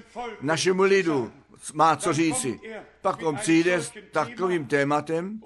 [0.41, 1.32] našemu lidu
[1.74, 2.60] má co říci.
[3.02, 5.39] Pak on přijde s takovým tématem,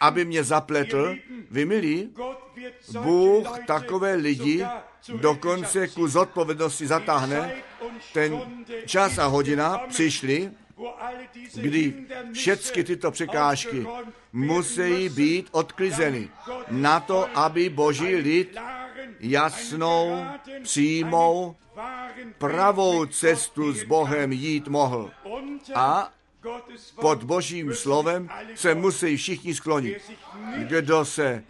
[0.00, 1.16] aby mě zapletl.
[1.50, 2.14] Vy milí,
[3.02, 4.66] Bůh takové lidi
[5.20, 7.54] dokonce ku zodpovědnosti zatáhne.
[8.12, 8.40] Ten
[8.86, 10.50] čas a hodina přišli,
[11.54, 11.94] kdy
[12.32, 13.86] všechny tyto překážky
[14.32, 16.28] musí být odklizeny
[16.70, 18.58] na to, aby boží lid
[19.20, 20.24] jasnou,
[20.62, 21.56] přímou,
[22.38, 25.10] pravou cestu s Bohem jít mohl.
[25.74, 26.12] A
[27.00, 30.12] pod božím slovem se musí všichni sklonit.
[30.56, 31.44] Kdo se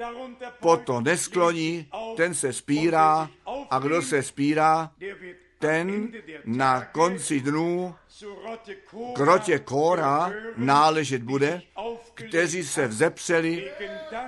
[0.61, 3.31] po to neskloní, ten se spírá
[3.71, 4.91] a kdo se spírá,
[5.59, 6.13] ten
[6.45, 7.95] na konci dnů
[9.15, 11.63] k rotě Kóra náležet bude,
[12.15, 13.71] kteří se vzepřeli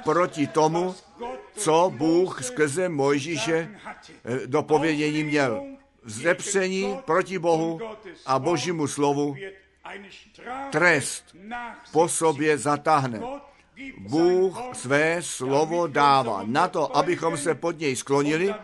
[0.04, 0.94] proti tomu,
[1.56, 3.80] co Bůh skrze Mojžíše
[4.46, 5.62] do povědění měl.
[6.02, 7.80] Vzepření proti Bohu
[8.26, 9.36] a Božímu slovu
[10.70, 11.36] trest
[11.92, 13.20] po sobě zatáhne.
[13.98, 18.54] Bůh své slovo dává na to, abychom se pod něj sklonili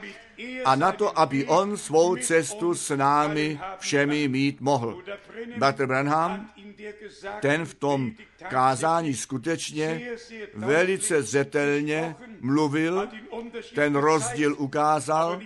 [0.64, 5.03] a na to, aby on svou cestu s námi všemi mít mohl.
[5.59, 6.51] Bratr Branham,
[7.40, 8.12] ten v tom
[8.49, 10.11] kázání skutečně
[10.55, 13.09] velice zřetelně mluvil,
[13.74, 15.40] ten rozdíl ukázal,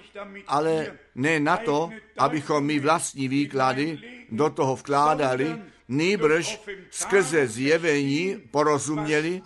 [0.47, 3.99] ale ne na to, abychom my vlastní výklady
[4.31, 9.43] do toho vkládali, nýbrž skrze zjevení porozuměli,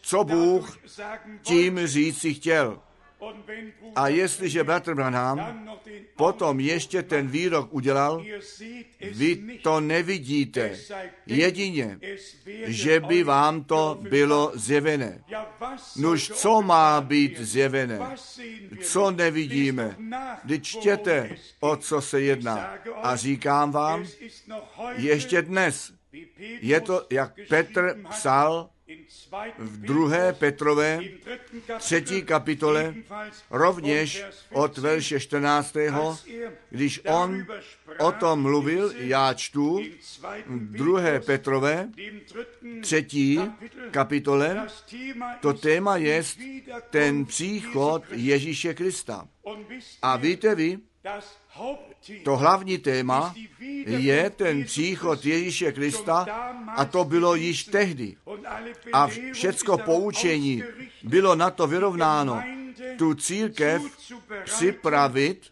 [0.00, 0.78] co Bůh
[1.42, 2.80] tím říci chtěl.
[3.96, 5.68] A jestliže bratr Branham
[6.16, 8.24] potom ještě ten výrok udělal,
[9.12, 10.78] vy to nevidíte,
[11.26, 11.98] jedině,
[12.64, 15.24] že by vám to bylo zjevené.
[15.96, 17.98] Nuž co má být zjevené?
[18.82, 19.96] Co nevidíme?
[20.44, 22.74] Když čtěte, o co se jedná.
[23.02, 24.06] A říkám vám,
[24.96, 25.92] ještě dnes
[26.60, 28.71] je to, jak Petr psal
[29.58, 31.00] v druhé Petrové
[31.78, 32.94] třetí kapitole,
[33.50, 35.76] rovněž od verše 14.
[36.70, 37.46] Když on
[37.98, 39.80] o tom mluvil, já čtu
[40.46, 41.88] v druhé Petrové
[42.80, 43.40] třetí
[43.90, 44.66] kapitole,
[45.40, 46.22] to téma je
[46.90, 49.28] ten příchod Ježíše Krista.
[50.02, 50.78] A víte vy,
[52.24, 53.34] to hlavní téma
[53.86, 56.26] je ten příchod Ježíše Krista
[56.76, 58.16] a to bylo již tehdy.
[58.92, 60.62] A všecko poučení
[61.02, 62.42] bylo na to vyrovnáno.
[62.98, 63.82] Tu církev
[64.44, 65.50] připravit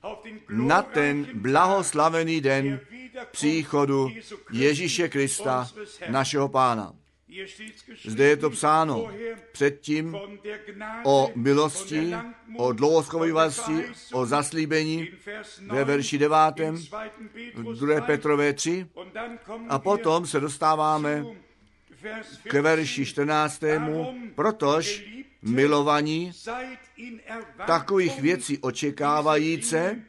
[0.48, 2.80] na ten blahoslavený den
[3.30, 4.10] příchodu
[4.52, 5.68] Ježíše Krista,
[6.08, 6.94] našeho pána.
[8.04, 9.10] Zde je to psáno
[9.52, 10.16] předtím
[11.04, 12.14] o milosti,
[12.56, 15.08] o dlouhoskovivosti, o zaslíbení
[15.60, 16.36] ve verši 9.
[17.54, 18.00] v 2.
[18.00, 18.86] Petrové 3.
[19.68, 21.24] A potom se dostáváme
[22.42, 23.62] k verši 14.
[24.34, 25.04] Protož
[25.42, 26.32] milovaní
[27.66, 30.00] takových věcí očekávajíce,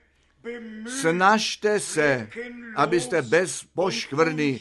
[0.88, 2.30] snažte se,
[2.76, 4.60] abyste bez poškvrny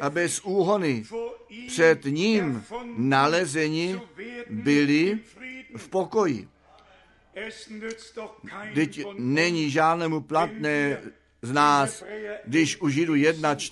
[0.00, 1.04] a bez úhony
[1.66, 2.64] před ním
[2.96, 4.00] nalezeni
[4.50, 5.18] byli
[5.76, 6.48] v pokoji.
[8.74, 10.98] Teď není žádnému platné
[11.42, 12.04] z nás,
[12.44, 13.70] když u Židu 11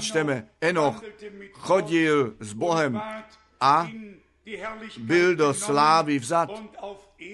[0.00, 1.04] čteme, Enoch
[1.52, 3.00] chodil s Bohem
[3.60, 3.90] a
[4.98, 6.50] byl do slávy vzat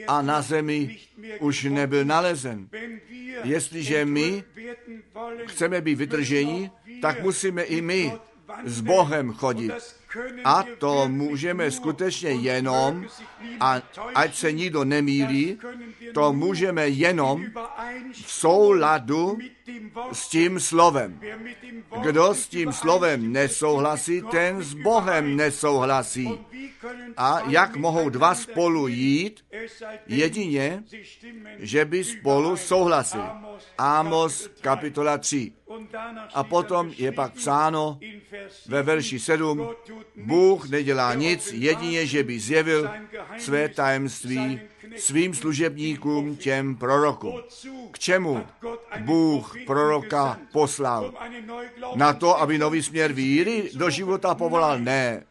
[0.08, 0.98] a na zemi
[1.40, 2.68] už nebyl nalezen.
[3.44, 4.44] Jestliže my
[5.46, 6.70] chceme být vydržení,
[7.02, 8.12] tak musíme i my
[8.64, 9.72] s Bohem chodit.
[10.44, 13.06] A to můžeme skutečně jenom,
[13.60, 13.82] a
[14.14, 15.58] ať se nikdo nemýlí,
[16.14, 17.44] to můžeme jenom
[18.12, 19.38] v souladu
[20.12, 21.20] s tím slovem.
[22.00, 26.40] Kdo s tím slovem nesouhlasí, ten s Bohem nesouhlasí.
[27.16, 29.44] A jak mohou dva spolu jít?
[30.06, 30.84] Jedině,
[31.58, 33.24] že by spolu souhlasili.
[33.78, 35.52] Amos kapitola 3.
[36.34, 37.98] A potom je pak psáno
[38.66, 39.68] ve verši 7,
[40.16, 42.90] Bůh nedělá nic, jedině, že by zjevil
[43.38, 44.60] své tajemství
[44.96, 47.42] svým služebníkům, těm prorokům.
[47.90, 48.46] K čemu
[49.00, 51.14] Bůh proroka poslal?
[51.94, 54.78] Na to, aby nový směr víry do života povolal?
[54.78, 55.24] Ne.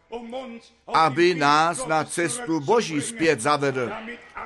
[0.88, 3.92] Aby nás na cestu Boží zpět zavedl.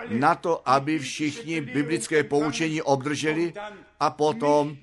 [0.08, 3.54] Na to, aby všichni biblické poučení obdrželi
[4.00, 4.78] a potom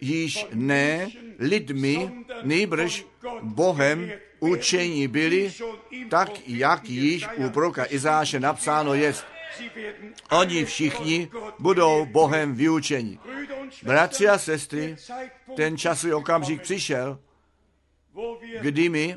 [0.00, 1.08] již ne
[1.38, 2.12] lidmi,
[2.42, 3.06] nejbrž
[3.42, 4.10] Bohem
[4.40, 5.52] učení byli,
[6.10, 9.24] tak jak již u proroka Izáše napsáno jest.
[10.30, 11.28] Oni všichni
[11.58, 13.18] budou Bohem vyučeni.
[13.82, 14.96] Bratři a sestry,
[15.56, 17.18] ten časový okamžik přišel,
[18.60, 19.16] kdy my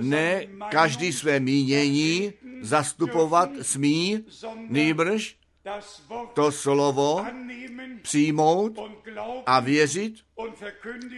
[0.00, 4.24] ne každý své mínění zastupovat smí,
[4.68, 5.39] nýbrž
[6.34, 7.26] to slovo
[8.02, 8.78] přijmout
[9.46, 10.14] a věřit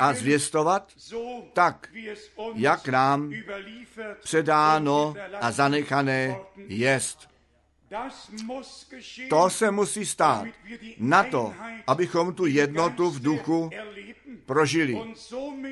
[0.00, 0.92] a zvěstovat
[1.52, 1.88] tak,
[2.54, 3.32] jak nám
[4.22, 7.28] předáno a zanechané jest.
[9.30, 10.46] To se musí stát
[10.98, 11.54] na to,
[11.86, 13.70] abychom tu jednotu v duchu
[14.46, 15.14] prožili.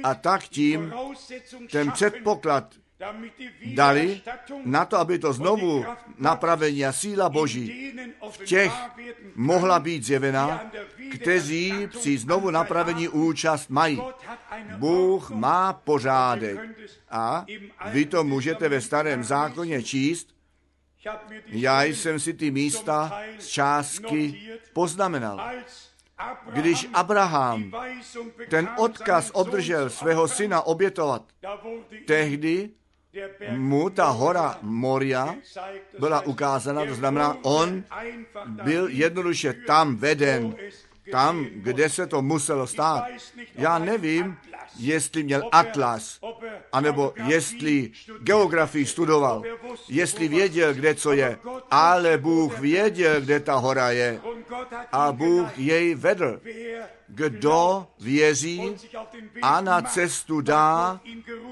[0.02, 0.92] A tak tím
[1.70, 2.74] ten předpoklad
[3.74, 4.22] dali
[4.64, 5.84] na to, aby to znovu
[6.18, 7.92] napravení a síla Boží
[8.30, 8.72] v těch
[9.34, 10.70] mohla být zjevena,
[11.12, 14.03] kteří při znovu napravení účast mají.
[14.76, 16.61] Bůh má pořádek
[17.11, 17.46] a
[17.86, 20.34] vy to můžete ve starém zákoně číst,
[21.46, 25.51] já jsem si ty místa z částky poznamenal.
[26.53, 27.72] Když Abraham
[28.48, 31.22] ten odkaz obdržel svého syna obětovat,
[32.07, 32.70] tehdy
[33.50, 35.34] mu ta hora Moria
[35.98, 37.84] byla ukázána, to znamená, on
[38.46, 40.54] byl jednoduše tam veden,
[41.12, 43.04] tam, kde se to muselo stát.
[43.54, 44.36] Já nevím,
[44.80, 46.18] jestli měl atlas,
[46.72, 49.42] anebo jestli geografii studoval,
[49.88, 51.38] jestli věděl, kde co je,
[51.70, 54.20] ale Bůh věděl, kde ta hora je.
[54.92, 56.40] a Bůh jej vedl.
[57.08, 58.76] Kdo věří
[59.42, 61.00] a na cestu dá,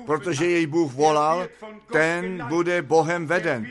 [0.06, 1.46] protože jej Bůh volal,
[1.92, 3.66] ten bude Bohem veden.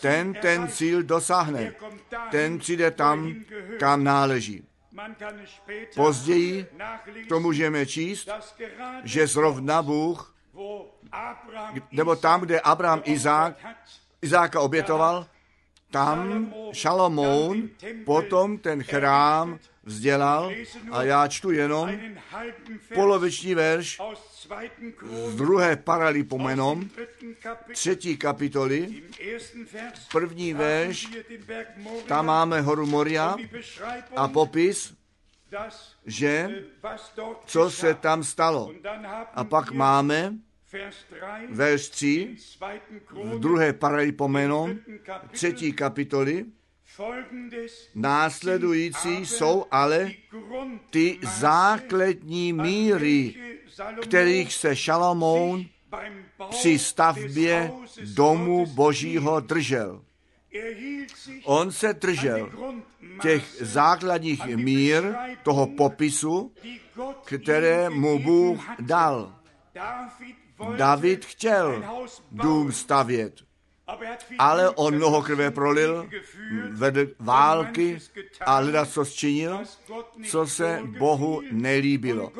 [0.00, 1.74] Ten ten cíl dosáhne.
[2.30, 3.34] Ten přijde tam,
[3.78, 4.64] kam náleží.
[5.96, 6.66] Později
[7.28, 8.28] to můžeme číst,
[9.04, 10.34] že zrovna Bůh,
[11.92, 13.56] nebo tam, kde Abraham Izák,
[14.22, 15.26] Izáka obětoval,
[15.90, 17.68] tam Šalomoun
[18.04, 20.52] potom ten chrám vzdělal
[20.90, 21.90] a já čtu jenom
[22.94, 24.00] poloviční verš
[25.26, 26.90] z druhé paralipomenom,
[27.72, 29.02] třetí kapitoly,
[30.12, 31.08] první verš,
[32.06, 33.36] tam máme horu Moria
[34.16, 34.94] a popis,
[36.06, 36.64] že
[37.46, 38.72] co se tam stalo.
[39.34, 40.34] A pak máme
[41.48, 42.36] verš 3,
[43.10, 44.78] v druhé paralipomenom,
[45.32, 46.44] třetí kapitoly,
[47.94, 50.10] Následující jsou ale
[50.90, 53.34] ty základní míry,
[54.02, 55.66] kterých se Šalamoun
[56.50, 57.72] při stavbě
[58.14, 60.04] domu Božího držel.
[61.44, 62.50] On se držel
[63.22, 66.52] těch základních mír, toho popisu,
[67.24, 69.38] které mu Bůh dal.
[70.76, 71.84] David chtěl
[72.30, 73.45] dům stavět
[74.38, 76.08] ale on mnoho krve prolil,
[76.70, 77.98] vedl války
[78.46, 79.60] a leda co zčinil,
[80.24, 82.32] co se Bohu nelíbilo.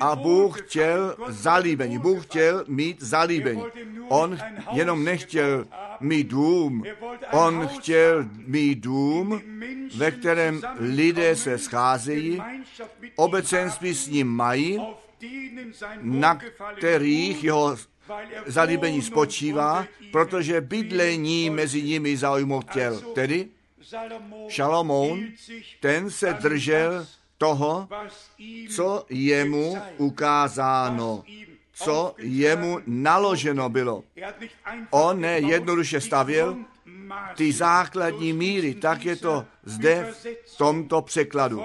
[0.00, 3.62] A Bůh chtěl zalíbení, Bůh chtěl mít zalíbení.
[4.08, 4.38] On
[4.72, 5.66] jenom nechtěl
[6.00, 6.84] mít dům,
[7.32, 9.42] on chtěl mít dům,
[9.96, 12.42] ve kterém lidé se scházejí,
[13.16, 14.80] obecenství s ním mají,
[16.00, 16.40] na
[16.76, 17.76] kterých jeho
[18.46, 23.00] zalíbení spočívá, protože bydlení mezi nimi zaujmout chtěl.
[23.14, 23.48] Tedy
[24.48, 25.24] Šalomoun,
[25.80, 27.06] ten se držel
[27.38, 27.88] toho,
[28.76, 31.24] co jemu ukázáno,
[31.72, 34.04] co jemu naloženo bylo.
[34.90, 36.56] On ne jednoduše stavěl
[37.36, 40.14] ty základní míry, tak je to zde
[40.46, 41.62] v tomto překladu.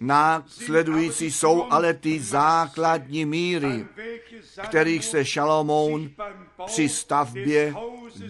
[0.00, 3.86] Následující jsou ale ty základní míry,
[4.62, 6.10] kterých se Šalomoun
[6.66, 7.74] při stavbě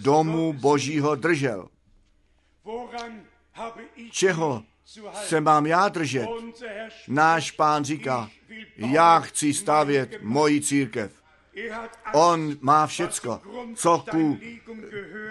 [0.01, 1.67] domu Božího držel.
[4.11, 4.63] Čeho
[5.13, 6.27] se mám já držet?
[7.07, 8.29] Náš pán říká,
[8.75, 11.24] já chci stavět moji církev.
[12.13, 13.41] On má všecko,
[13.75, 14.37] co ku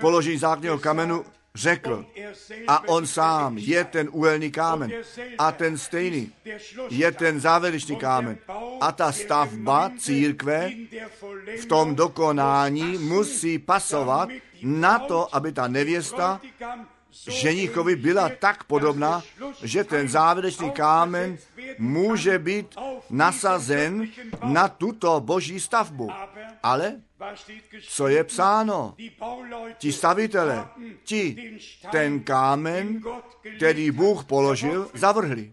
[0.01, 2.07] položení základního kamenu řekl.
[2.69, 4.93] A on sám je ten úhelný kámen.
[5.39, 6.33] A ten stejný
[6.91, 8.39] je ten závěrečný kámen.
[8.81, 10.71] A ta stavba církve
[11.61, 14.29] v tom dokonání musí pasovat
[14.63, 16.41] na to, aby ta nevěsta
[17.31, 19.23] ženichovi byla tak podobná,
[19.63, 21.39] že ten závěrečný kámen
[21.79, 22.77] může být
[23.11, 24.09] nasazen
[24.43, 26.11] na tuto boží stavbu.
[26.63, 27.01] Ale
[27.89, 28.95] co je psáno?
[29.79, 30.69] Ti stavitele,
[31.05, 31.59] ti
[31.91, 33.03] ten kámen,
[33.57, 35.53] který Bůh položil, zavrhli.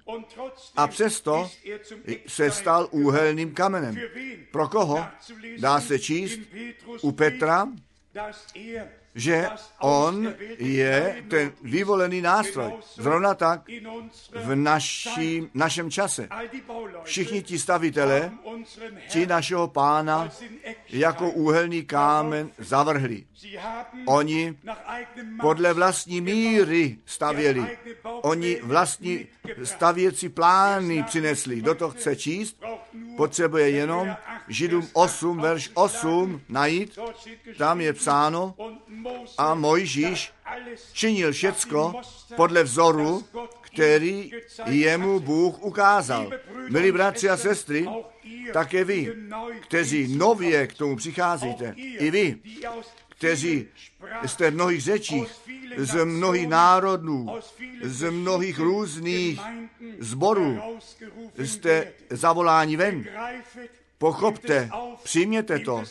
[0.76, 1.49] A přesto
[2.28, 3.95] se stal úhelným kamenem.
[4.51, 5.05] Pro koho?
[5.59, 6.39] Dá se číst
[7.01, 7.68] u Petra,
[9.16, 9.49] že
[9.80, 12.74] on je ten vyvolený nástroj.
[12.95, 13.68] Zrovna tak
[14.36, 16.30] v naší, našem čase.
[17.03, 18.32] Všichni ti stavitelé,
[19.07, 20.30] ti našeho pána
[20.89, 23.26] jako úhelný kámen zavrhli.
[24.06, 24.58] Oni
[25.42, 27.78] podle vlastní míry stavěli.
[28.04, 29.28] Oni vlastní
[29.64, 31.56] stavěcí plány přinesli.
[31.56, 32.58] Kdo to chce číst,
[33.18, 34.16] potřebuje jenom
[34.48, 37.00] Židům 8, verš 8 najít.
[37.58, 38.56] Tam je psáno,
[39.38, 40.32] a Mojžíš
[40.94, 41.94] činil všecko
[42.36, 43.24] podle vzoru,
[43.62, 44.32] který
[44.66, 46.32] jemu Bůh ukázal.
[46.70, 47.88] Milí bratři a sestry,
[48.54, 49.14] také vy,
[49.62, 52.36] kteří nově k tomu přicházíte, i vy,
[53.22, 53.67] kteří
[54.26, 55.28] jste v mnohých řečích,
[55.78, 57.30] z mnohých národů,
[57.84, 59.41] z mnohých různých
[59.99, 60.59] zborů,
[61.38, 63.05] jste zavoláni ven.
[63.97, 64.69] Pochopte,
[65.03, 65.84] přijměte to,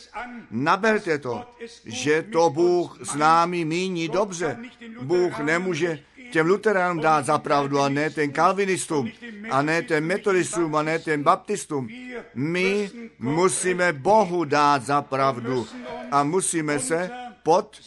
[0.51, 1.55] naberte to,
[1.85, 4.57] že to Bůh s námi míní dobře.
[5.01, 9.11] Bůh nemůže těm luteránům dát za pravdu a ne ten kalvinistům
[9.51, 11.89] a ne ten metodistům a ne ten baptistům.
[12.35, 15.67] My musíme Bohu dát za pravdu
[16.11, 17.09] a musíme se
[17.43, 17.79] pod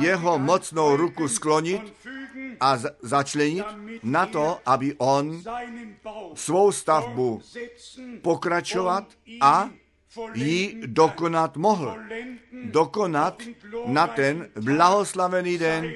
[0.00, 1.94] jeho mocnou ruku sklonit
[2.60, 3.66] a začlenit
[4.02, 5.42] na to, aby on
[6.34, 7.42] svou stavbu
[8.22, 9.04] pokračovat
[9.40, 9.70] a
[10.34, 11.96] ji dokonat mohl.
[12.64, 13.42] Dokonat
[13.86, 15.92] na ten blahoslavený den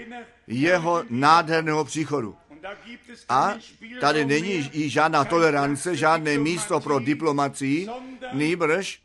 [0.51, 2.37] jeho nádherného příchodu.
[3.29, 3.55] A
[4.01, 7.89] tady není i žádná tolerance, žádné místo pro diplomacii,
[8.33, 9.03] nýbrž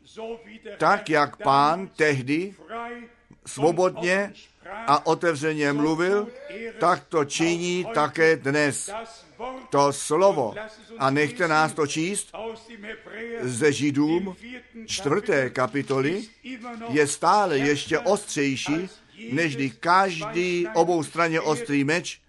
[0.78, 2.54] tak, jak pán tehdy
[3.46, 4.32] svobodně
[4.86, 6.28] a otevřeně mluvil,
[6.78, 8.90] tak to činí také dnes.
[9.70, 10.54] To slovo,
[10.98, 12.32] a nechte nás to číst,
[13.42, 14.36] ze Židům
[14.86, 16.24] čtvrté kapitoly
[16.88, 18.88] je stále ještě ostřejší,
[19.32, 22.20] nežli každý oboustraně ostrý meč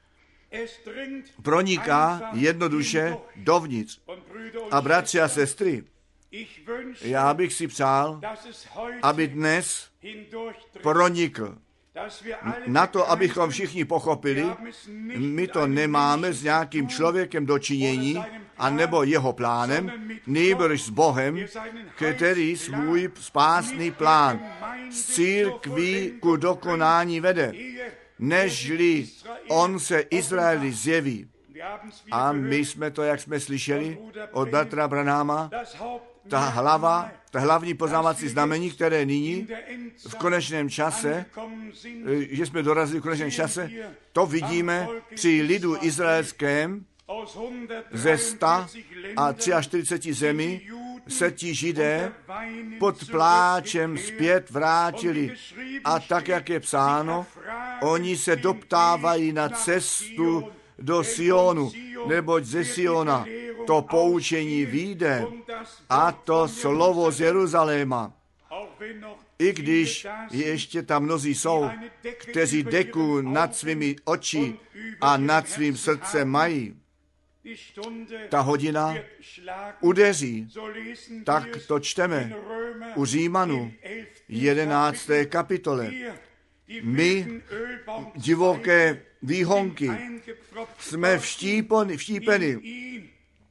[1.44, 4.00] proniká jednoduše dovnitř.
[4.72, 5.84] A bratři a sestry,
[7.02, 8.22] já bych si přál,
[9.02, 9.90] aby dnes
[10.82, 11.58] pronikl
[12.68, 14.46] na to, abychom všichni pochopili,
[15.18, 18.24] my to nemáme s nějakým člověkem dočinění,
[18.58, 19.92] a nebo jeho plánem,
[20.28, 21.46] nejbrž s Bohem,
[21.96, 24.40] který svůj spásný plán
[24.92, 27.54] z církví ku dokonání vede,
[28.20, 29.08] nežli
[29.48, 31.30] on se Izraeli zjeví.
[32.12, 33.98] A my jsme to, jak jsme slyšeli
[34.32, 35.50] od bratra Branáma,
[36.30, 39.48] ta hlava, ta hlavní poznávací znamení, které nyní
[40.08, 41.26] v konečném čase,
[42.30, 43.72] že jsme dorazili v konečném čase,
[44.12, 46.86] to vidíme při lidu izraelském
[47.92, 48.46] ze 100
[49.18, 50.62] a 43 zemí
[51.08, 52.12] se ti židé
[52.80, 55.36] pod pláčem zpět vrátili.
[55.84, 57.26] A tak, jak je psáno,
[57.82, 61.72] oni se doptávají na cestu do Sionu,
[62.08, 63.26] neboť ze Siona
[63.68, 65.26] to poučení vyjde
[65.90, 68.14] a to slovo z Jeruzaléma.
[69.40, 71.70] I když ještě tam mnozí jsou,
[72.18, 74.56] kteří deku nad svými oči
[75.02, 76.76] a nad svým srdcem mají,
[78.30, 78.96] ta hodina
[79.82, 80.48] udeří.
[81.24, 82.34] Tak to čteme
[82.96, 83.74] u Římanu
[84.30, 85.10] 11.
[85.30, 85.92] kapitole.
[86.82, 87.42] My,
[88.16, 89.92] divoké výhonky,
[90.80, 92.56] jsme vštípeni, vštípeni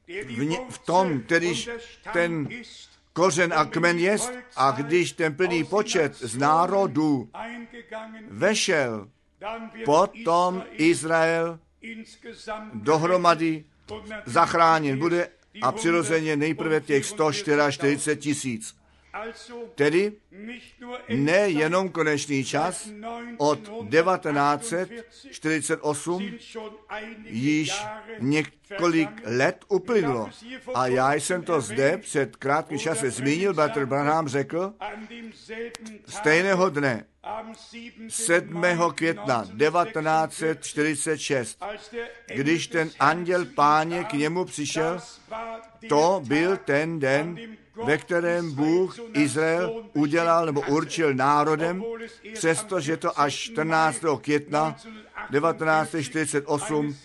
[0.07, 1.69] v, ně, v tom, kterýž
[2.13, 2.49] ten
[3.13, 7.29] kořen a kmen jest, a když ten plný počet z národů
[8.27, 9.09] vešel,
[9.85, 11.59] potom Izrael
[12.73, 13.65] dohromady
[14.25, 15.29] zachráněn bude
[15.61, 18.75] a přirozeně nejprve těch 144 tisíc.
[19.75, 20.11] Tedy
[21.09, 22.89] nejenom konečný čas,
[23.37, 26.31] od 1948
[27.25, 27.85] již
[28.19, 30.29] několik let uplynulo.
[30.73, 34.73] A já jsem to zde před krátkým časem zmínil, Bratr Branham řekl,
[36.07, 37.05] stejného dne,
[38.09, 38.63] 7.
[38.95, 41.63] května 1946,
[42.35, 44.99] když ten anděl páně k němu přišel,
[45.89, 51.83] to byl ten den, ve kterém Bůh Izrael udělal nebo určil národem,
[52.33, 54.01] přestože to až 14.
[54.21, 54.75] května
[55.31, 56.95] 1948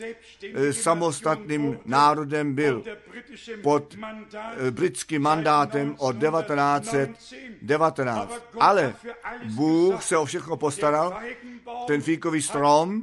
[0.54, 2.84] eh, samostatným národem byl
[3.62, 3.98] pod eh,
[4.70, 8.42] britským mandátem od 1919.
[8.60, 8.94] Ale
[9.54, 11.20] Bůh se o všechno postaral,
[11.86, 13.02] ten fíkový strom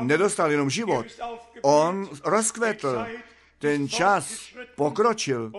[0.00, 1.06] nedostal jenom život,
[1.62, 3.06] on rozkvetl,
[3.58, 5.52] ten čas pokročil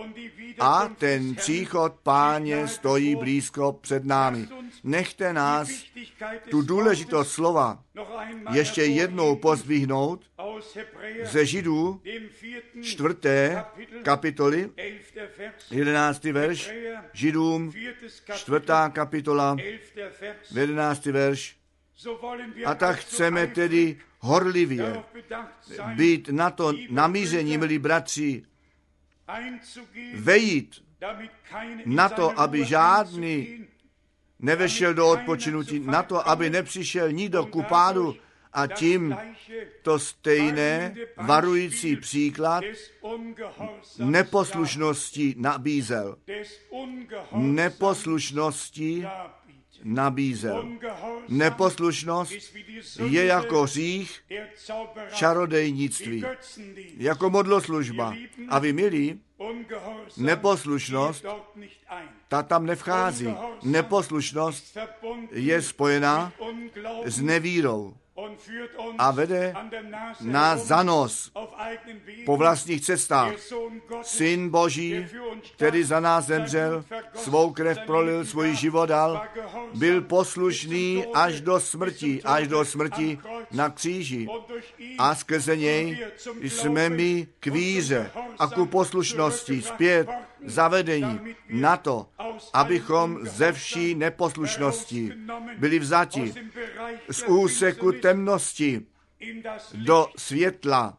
[0.59, 4.47] a ten příchod páně stojí blízko před námi.
[4.83, 5.69] Nechte nás
[6.49, 7.83] tu důležitost slova
[8.53, 10.25] ještě jednou pozvihnout
[11.23, 12.01] ze Židů
[12.81, 13.65] čtvrté
[14.03, 14.69] kapitoly,
[15.71, 16.71] jedenáctý verš,
[17.13, 17.73] Židům
[18.35, 19.57] čtvrtá kapitola,
[20.51, 21.57] jedenáctý verš.
[22.65, 25.03] A tak chceme tedy horlivě
[25.95, 28.43] být na to namíření, milí bratři,
[30.13, 30.83] vejít
[31.85, 33.65] na to, aby žádný
[34.39, 38.15] nevešel do odpočinutí, na to, aby nepřišel nikdo ku pádu.
[38.53, 39.17] a tím
[39.81, 42.63] to stejné varující příklad
[43.99, 46.17] neposlušnosti nabízel.
[47.31, 49.07] Neposlušnosti
[49.83, 50.69] nabízel.
[51.27, 52.33] Neposlušnost
[53.05, 54.23] je jako hřích
[55.13, 56.23] čarodejnictví,
[56.97, 58.15] jako modloslužba.
[58.49, 59.19] A vy, milí,
[60.17, 61.25] neposlušnost,
[62.27, 63.35] ta tam nevchází.
[63.63, 64.77] Neposlušnost
[65.31, 66.33] je spojená
[67.05, 67.93] s nevírou
[68.97, 69.53] a vede
[70.21, 71.31] nás za nos
[72.25, 73.33] po vlastních cestách.
[74.01, 75.07] Syn Boží,
[75.55, 79.21] který za nás zemřel, svou krev prolil, svůj život dal,
[79.73, 83.19] byl poslušný až do smrti, až do smrti
[83.51, 84.27] na kříži.
[84.97, 86.07] A skrze něj
[86.41, 90.07] jsme my k víře a ku poslušnosti zpět
[90.45, 91.19] zavedení
[91.49, 92.09] na to,
[92.53, 95.13] abychom ze vší neposlušnosti
[95.57, 96.33] byli vzati
[97.11, 98.85] z úseku temnosti
[99.73, 100.97] do světla,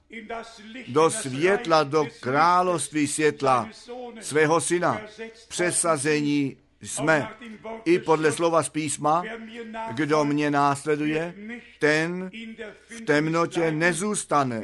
[0.88, 3.68] do světla, do království světla
[4.20, 5.01] svého syna.
[5.49, 7.29] Přesazení jsme
[7.85, 9.22] i podle slova z písma,
[9.93, 11.35] kdo mě následuje,
[11.79, 12.31] ten
[12.89, 14.62] v temnotě nezůstane.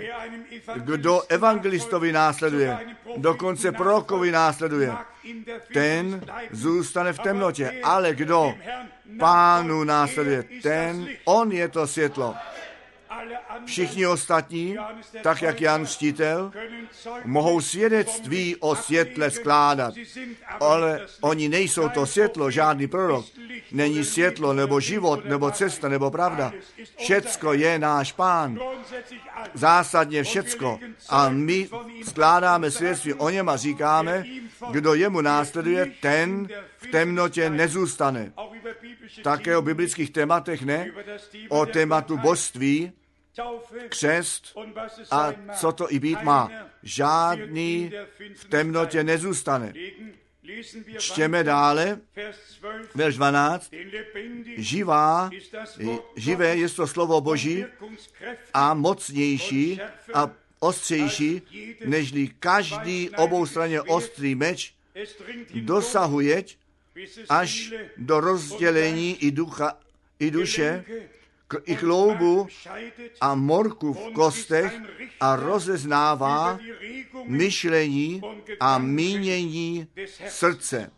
[0.75, 2.79] Kdo evangelistovi následuje,
[3.17, 4.93] dokonce prorokovi následuje,
[5.73, 7.81] ten zůstane v temnotě.
[7.83, 8.55] Ale kdo
[9.19, 12.35] pánu následuje, ten, on je to světlo.
[13.67, 14.77] Všichni ostatní,
[15.23, 16.53] tak jak Jan Štítel,
[17.25, 19.95] mohou svědectví o světle skládat,
[20.61, 23.27] ale oni nejsou to světlo, žádný prorok.
[23.73, 26.53] Není světlo, nebo život, nebo cesta, nebo pravda.
[26.97, 28.59] Všecko je náš pán.
[29.55, 30.79] Zásadně všecko.
[31.09, 31.69] A my
[32.03, 34.25] skládáme svědectví o něm a říkáme,
[34.71, 38.33] kdo jemu následuje, ten v temnotě nezůstane.
[39.23, 40.91] Také o biblických tématech ne,
[41.49, 42.93] o tématu božství,
[43.89, 44.59] křest
[45.11, 46.51] a co to i být má.
[46.83, 47.93] Žádný
[48.35, 49.73] v temnotě nezůstane.
[50.99, 52.01] Čtěme dále,
[52.95, 53.71] verš 12,
[54.57, 55.31] živá,
[56.17, 57.65] živé je to slovo Boží
[58.55, 59.81] a mocnější
[60.15, 61.43] a ostřejší,
[61.85, 64.75] nežli každý oboustranně ostrý meč
[65.55, 66.45] dosahuje
[67.29, 69.79] až do rozdělení i ducha,
[70.19, 70.85] i duše,
[71.49, 72.49] k, i kloubu
[73.21, 74.81] a morku v kostech
[75.21, 76.59] a rozeznává
[77.25, 78.23] myšlení
[78.61, 79.89] a mínění
[80.29, 80.91] srdce.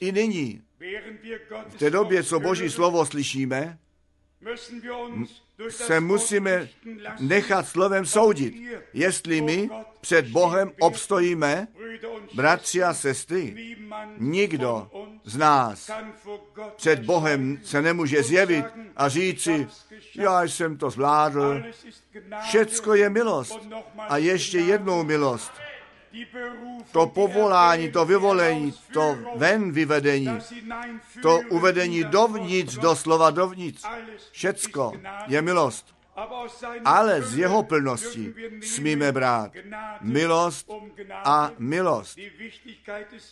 [0.00, 0.62] I nyní,
[1.68, 3.78] v té době, co Boží slovo slyšíme,
[5.70, 6.68] se musíme
[7.20, 8.54] nechat slovem soudit,
[8.94, 11.68] jestli my před Bohem obstojíme,
[12.34, 13.76] bratři a sestry.
[14.18, 14.90] Nikdo
[15.24, 15.90] z nás
[16.76, 18.64] před Bohem se nemůže zjevit
[18.96, 19.68] a říci,
[20.14, 21.62] já jsem to zvládl.
[22.42, 23.68] Všecko je milost.
[23.98, 25.52] A ještě jednou milost.
[26.92, 30.38] To povolání, to vyvolení, to ven vyvedení,
[31.22, 33.84] to uvedení dovnitř, doslova dovnitř,
[34.30, 34.92] všecko
[35.26, 35.96] je milost.
[36.84, 39.52] Ale z jeho plnosti smíme brát
[40.00, 40.70] milost
[41.24, 42.18] a milost.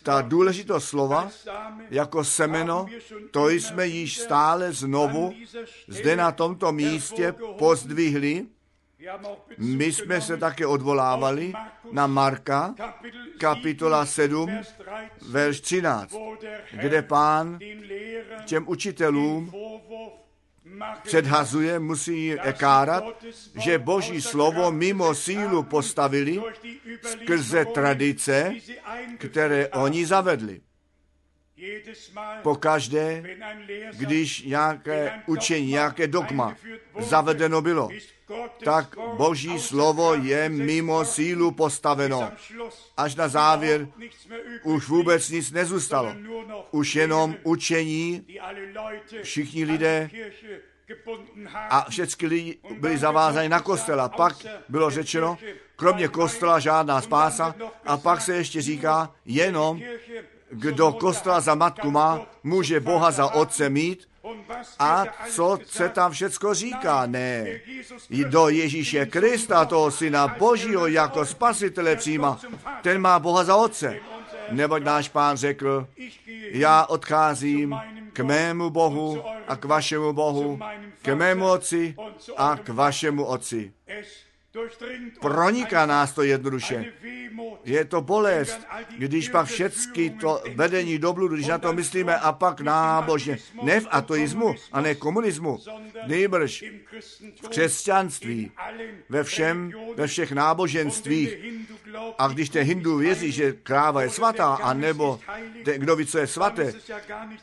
[0.03, 1.29] Ta důležitost slova
[1.89, 2.85] jako semeno,
[3.31, 5.33] to jsme již stále znovu
[5.87, 8.45] zde na tomto místě pozdvihli.
[9.57, 11.53] My jsme se také odvolávali
[11.91, 12.75] na Marka,
[13.39, 14.59] kapitola 7,
[15.29, 16.15] verš 13,
[16.71, 17.59] kde pán
[18.45, 19.53] těm učitelům
[21.03, 23.03] předhazuje, musí je kárat,
[23.63, 26.41] že boží slovo mimo sílu postavili
[27.03, 28.53] skrze tradice,
[29.17, 30.61] které oni zavedli.
[32.41, 33.23] Pokaždé,
[33.91, 36.55] když nějaké učení, nějaké dogma
[36.99, 37.89] zavedeno bylo,
[38.63, 42.31] tak boží slovo je mimo sílu postaveno.
[42.97, 43.87] Až na závěr
[44.63, 46.15] už vůbec nic nezůstalo.
[46.71, 48.25] Už jenom učení,
[49.21, 50.09] všichni lidé
[51.69, 54.09] a všechny lidi byli zavázáni na kostela.
[54.09, 54.35] Pak
[54.69, 55.37] bylo řečeno,
[55.75, 57.55] kromě kostela žádná spása
[57.85, 59.81] a pak se ještě říká, jenom
[60.51, 64.07] kdo kostela za matku má, může Boha za otce mít
[64.79, 67.05] a co se tam všecko říká?
[67.05, 67.45] Ne.
[68.29, 72.39] Do Ježíše Krista, toho syna Božího, jako spasitele přijíma.
[72.81, 73.99] Ten má Boha za otce.
[74.51, 75.87] Neboť náš pán řekl,
[76.51, 77.75] já odcházím
[78.13, 80.59] k mému Bohu a k vašemu Bohu,
[81.01, 81.95] k mému otci
[82.37, 83.73] a k vašemu otci.
[85.19, 86.85] Proniká nás to jednoduše.
[87.65, 92.31] Je to bolest, když pak všechny to vedení do bludu, když na to myslíme a
[92.31, 95.59] pak nábožně, ne v ateismu a ne komunismu,
[96.07, 96.63] nejbrž
[97.41, 98.51] v křesťanství,
[99.09, 101.37] ve všem, ve všech náboženstvích.
[102.17, 105.19] A když ten hindu věří, že kráva je svatá, a nebo
[105.65, 106.73] ten, kdo ví, co je svaté,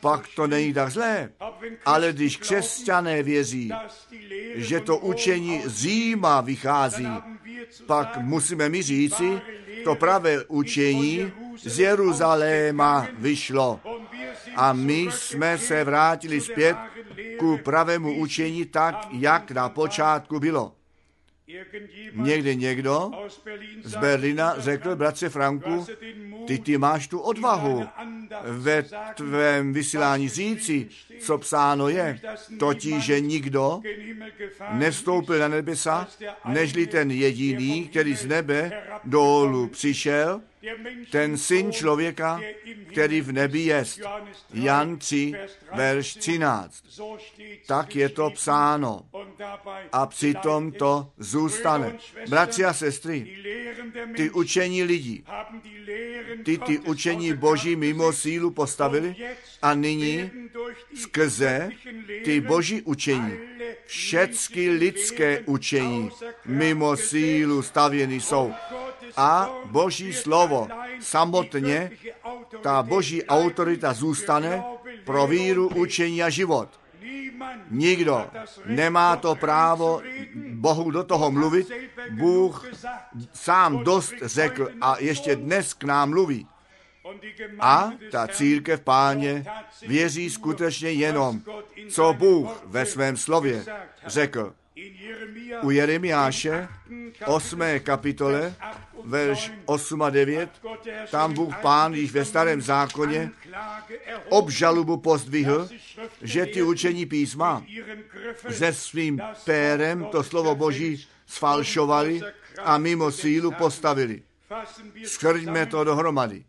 [0.01, 1.29] pak to není tak zlé.
[1.85, 3.71] Ale když křesťané věří,
[4.55, 7.02] že to učení z Říma vychází,
[7.85, 9.41] pak musíme mi říci,
[9.83, 11.31] to pravé učení
[11.63, 13.79] z Jeruzaléma vyšlo.
[14.55, 16.77] A my jsme se vrátili zpět
[17.39, 20.75] ku pravému učení tak, jak na počátku bylo.
[22.13, 23.11] Někdy někdo
[23.83, 25.85] z Berlína řekl, bratře Franku,
[26.47, 27.85] ty, ty máš tu odvahu
[28.43, 28.85] ve
[29.15, 30.89] tvém vysílání říci,
[31.19, 32.19] co psáno je,
[32.59, 33.81] totiž, že nikdo
[34.71, 36.07] nevstoupil na nebesa,
[36.45, 40.41] nežli ten jediný, který z nebe dolů přišel,
[41.11, 42.41] ten syn člověka,
[42.91, 44.01] který v nebi jest.
[44.53, 45.33] Jan 3,
[45.75, 46.83] verš 13.
[47.67, 49.05] Tak je to psáno.
[49.91, 51.97] A přitom to zůstane.
[52.29, 53.37] Bratři a sestry,
[54.15, 55.25] ty učení lidí,
[56.43, 59.15] ty ty učení boží mimo sílu postavili
[59.61, 60.31] a nyní
[60.95, 61.69] skrze
[62.25, 63.33] ty boží učení,
[63.85, 66.09] všechny lidské učení
[66.45, 68.53] mimo sílu stavěny jsou.
[69.17, 70.67] A boží slovo
[70.99, 71.91] samotně,
[72.61, 74.63] ta boží autorita zůstane
[75.05, 76.69] pro víru, učení a život.
[77.69, 78.27] Nikdo
[78.65, 80.01] nemá to právo
[80.53, 81.71] Bohu do toho mluvit.
[82.11, 82.65] Bůh
[83.33, 86.47] sám dost řekl a ještě dnes k nám mluví.
[87.59, 89.45] A ta církev páně
[89.87, 91.41] věří skutečně jenom,
[91.89, 93.65] co Bůh ve svém slově
[94.05, 94.53] řekl.
[95.61, 96.67] U Jeremiáše
[97.25, 97.61] 8.
[97.79, 98.55] kapitole,
[99.03, 100.49] verš 8 a 9,
[101.11, 103.31] tam Bůh Pán již ve starém zákoně
[104.29, 105.69] obžalubu pozdvihl,
[106.21, 107.65] že ty učení písma
[108.49, 112.21] se svým pérem to slovo Boží sfalšovali
[112.63, 114.23] a mimo sílu postavili.
[115.05, 116.43] Schrňme to dohromady.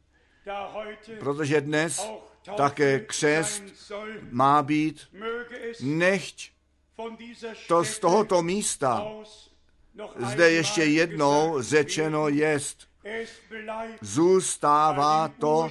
[1.19, 2.11] Protože dnes
[2.57, 3.63] také křest
[4.31, 5.09] má být,
[5.81, 6.54] nechť
[7.69, 9.07] to z tohoto místa
[10.19, 12.79] zde ještě jednou řečeno jest.
[14.01, 15.69] Zůstává to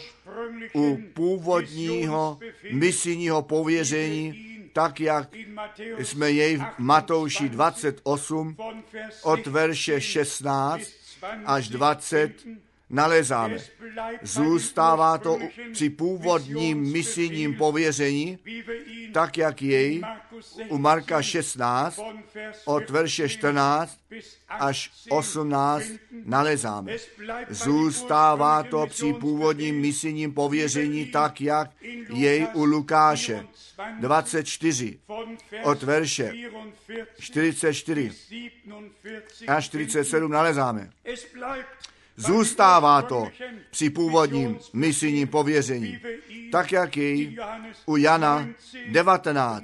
[0.73, 2.39] u původního
[2.71, 4.33] misijního pověření,
[4.73, 5.29] tak jak
[5.97, 8.57] jsme jej v Matouši 28
[9.23, 10.81] od verše 16
[11.45, 12.33] až 20
[12.93, 13.57] nalezáme.
[14.21, 15.39] Zůstává to
[15.71, 18.39] při původním misijním pověření,
[19.13, 20.01] tak jak jej
[20.69, 21.99] u Marka 16
[22.65, 23.99] od verše 14
[24.49, 25.85] až 18
[26.25, 26.91] nalezáme.
[27.49, 31.69] Zůstává to při původním misijním pověření, tak jak
[32.13, 33.45] jej u Lukáše
[33.99, 34.99] 24
[35.63, 36.33] od verše
[37.19, 38.11] 44
[39.47, 40.89] až 47 nalezáme.
[42.15, 43.27] Zůstává to
[43.71, 45.99] při původním misijním pověření,
[46.51, 47.37] tak jak jej
[47.85, 48.47] u Jana
[48.87, 49.63] 19,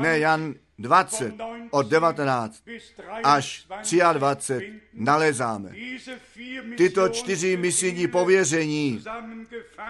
[0.00, 1.34] ne Jan 20,
[1.70, 2.62] od 19
[3.24, 3.66] až
[4.12, 5.74] 23 nalezáme.
[6.76, 9.04] Tyto čtyři misijní pověření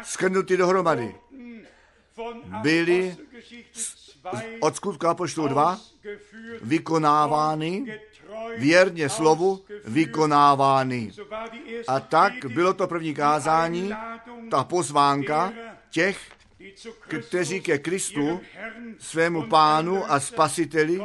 [0.02, 1.14] skrnuty dohromady
[2.62, 3.16] byly
[4.60, 5.80] od skutku Apoštolu 2
[6.62, 8.00] vykonávány
[8.56, 11.12] věrně slovu vykonávány.
[11.88, 13.92] A tak bylo to první kázání,
[14.50, 15.52] ta pozvánka
[15.90, 16.18] těch,
[17.18, 18.40] kteří ke Kristu,
[18.98, 21.02] svému pánu a spasiteli,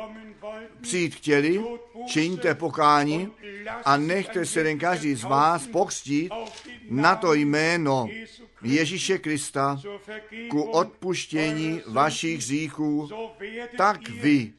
[0.81, 1.63] přijít chtěli,
[2.07, 3.31] čiňte pokání
[3.85, 6.31] a nechte se ten každý z vás pokřtít
[6.89, 8.09] na to jméno
[8.61, 9.81] Ježíše Krista
[10.49, 13.09] ku odpuštění vašich hříchů,
[13.77, 14.53] tak vy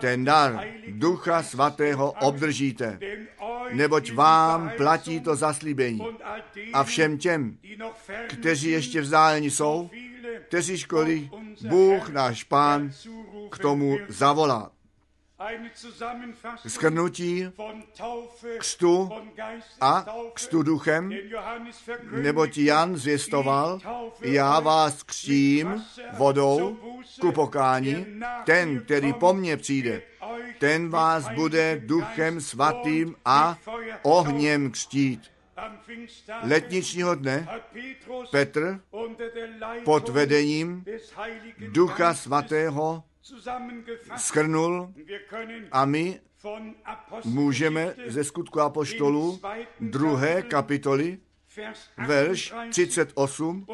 [0.00, 2.98] ten dar Ducha Svatého obdržíte,
[3.72, 6.00] neboť vám platí to zaslíbení.
[6.72, 7.58] A všem těm,
[8.28, 9.90] kteří ještě vzdáleni jsou,
[10.48, 11.30] kteří školy
[11.68, 12.90] Bůh náš Pán
[13.50, 14.75] k tomu zavolá.
[16.66, 17.52] Schrnutí
[18.58, 19.10] kstu
[19.80, 21.12] a kstu duchem,
[22.10, 23.78] neboť Jan zvěstoval,
[24.20, 25.84] já vás křtím
[26.16, 26.76] vodou
[27.20, 28.06] ku pokání,
[28.44, 30.02] ten, který po mně přijde,
[30.58, 33.58] ten vás bude duchem svatým a
[34.02, 35.20] ohněm křtít.
[36.42, 37.48] Letničního dne
[38.30, 38.80] Petr
[39.84, 40.84] pod vedením
[41.58, 43.04] Ducha Svatého
[44.16, 44.94] schrnul
[45.72, 46.20] a my
[47.24, 49.40] můžeme ze skutku Apoštolů
[49.80, 51.18] druhé kapitoly
[52.06, 53.66] verš 38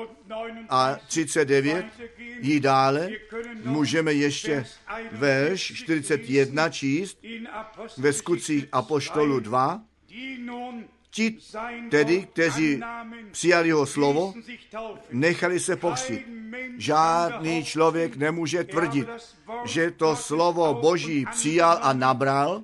[0.68, 1.86] a 39
[2.40, 3.10] jí dále.
[3.64, 4.64] Můžeme ještě
[5.12, 7.18] verš 41 číst
[7.98, 9.82] ve skutcích Apoštolu 2
[11.14, 11.38] Ti
[11.90, 12.80] tedy, kteří
[13.30, 14.34] přijali jeho slovo,
[15.10, 16.26] nechali se pokřtit.
[16.78, 19.08] Žádný člověk nemůže tvrdit,
[19.64, 22.62] že to slovo Boží přijal a nabral,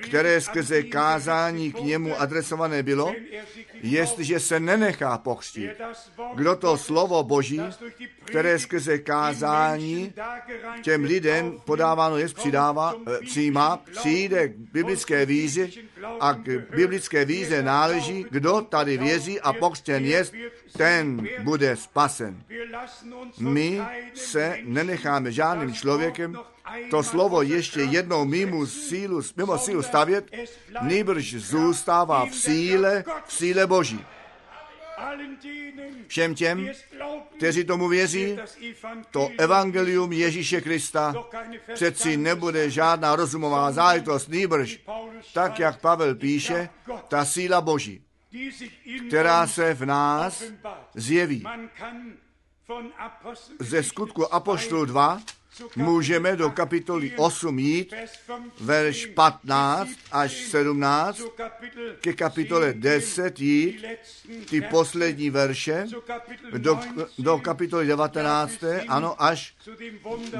[0.00, 3.14] které skrze kázání k němu adresované bylo,
[3.82, 5.70] jestliže se nenechá pokřtit.
[6.34, 7.60] Kdo to slovo Boží,
[8.24, 10.12] které skrze kázání
[10.82, 12.94] těm lidem podáváno je, přidává,
[13.26, 15.68] přijímá, přijde k biblické víze
[16.20, 20.24] a k biblické víze náleží, kdo tady věří a pokřtěn je,
[20.76, 22.42] ten bude spasen.
[23.38, 23.80] My
[24.14, 26.36] se nenecháme žádným člověkem
[26.90, 30.24] to slovo ještě jednou mimo sílu, mimo sílu stavět,
[30.80, 34.04] nýbrž zůstává v síle, v síle Boží.
[36.06, 36.68] Všem těm,
[37.36, 38.38] kteří tomu věří,
[39.10, 41.14] to evangelium Ježíše Krista
[41.74, 44.80] přeci nebude žádná rozumová záležitost, nýbrž,
[45.34, 46.68] tak jak Pavel píše,
[47.08, 48.02] ta síla Boží,
[49.08, 50.42] která se v nás
[50.94, 51.44] zjeví.
[53.58, 55.20] Ze skutku Apoštolu 2
[55.76, 57.94] můžeme do kapitoly 8 jít,
[58.60, 61.22] verš 15 až 17,
[62.00, 63.84] ke kapitole 10 jít,
[64.50, 65.86] ty poslední verše,
[66.58, 66.80] do,
[67.18, 69.54] do kapitoly 19, ano, až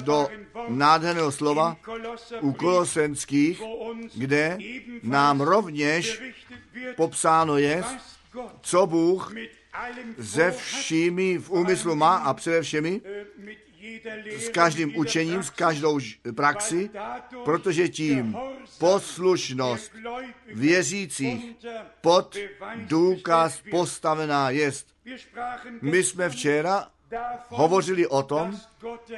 [0.04, 0.28] do
[0.68, 1.76] nádherného slova
[2.40, 3.62] u Kolosenských,
[4.14, 4.58] kde
[5.02, 6.22] nám rovněž
[6.96, 7.84] popsáno je,
[8.60, 9.32] co Bůh
[10.18, 13.00] ze všemi v úmyslu má a především
[14.36, 15.98] s každým učením, s každou
[16.34, 16.90] praxi,
[17.44, 18.36] protože tím
[18.78, 19.92] poslušnost
[20.46, 21.56] věřících
[22.00, 22.36] pod
[22.76, 24.86] důkaz postavená jest.
[25.82, 26.88] My jsme včera
[27.48, 28.60] hovořili o tom,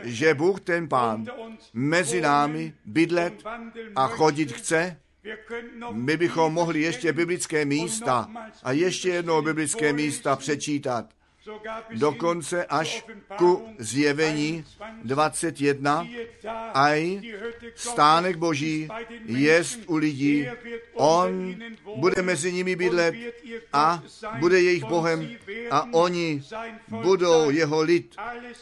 [0.02, 1.26] že Bůh ten Pán
[1.72, 3.34] mezi námi bydlet
[3.96, 5.00] a chodit chce,
[5.92, 8.30] my bychom mohli ještě biblické místa
[8.62, 11.06] a ještě jednou biblické místa přečítat
[11.94, 13.04] dokonce až
[13.36, 14.64] ku zjevení
[15.04, 16.06] 21,
[16.74, 17.20] aj
[17.74, 18.88] stánek Boží
[19.26, 20.48] jest u lidí,
[20.94, 21.56] on
[21.96, 23.14] bude mezi nimi bydlet
[23.72, 24.02] a
[24.38, 25.36] bude jejich Bohem
[25.70, 26.42] a oni
[26.88, 28.16] budou jeho lid.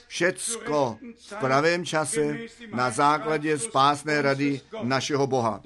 [0.07, 2.39] Všecko v pravém čase
[2.75, 5.61] na základě spásné rady našeho Boha.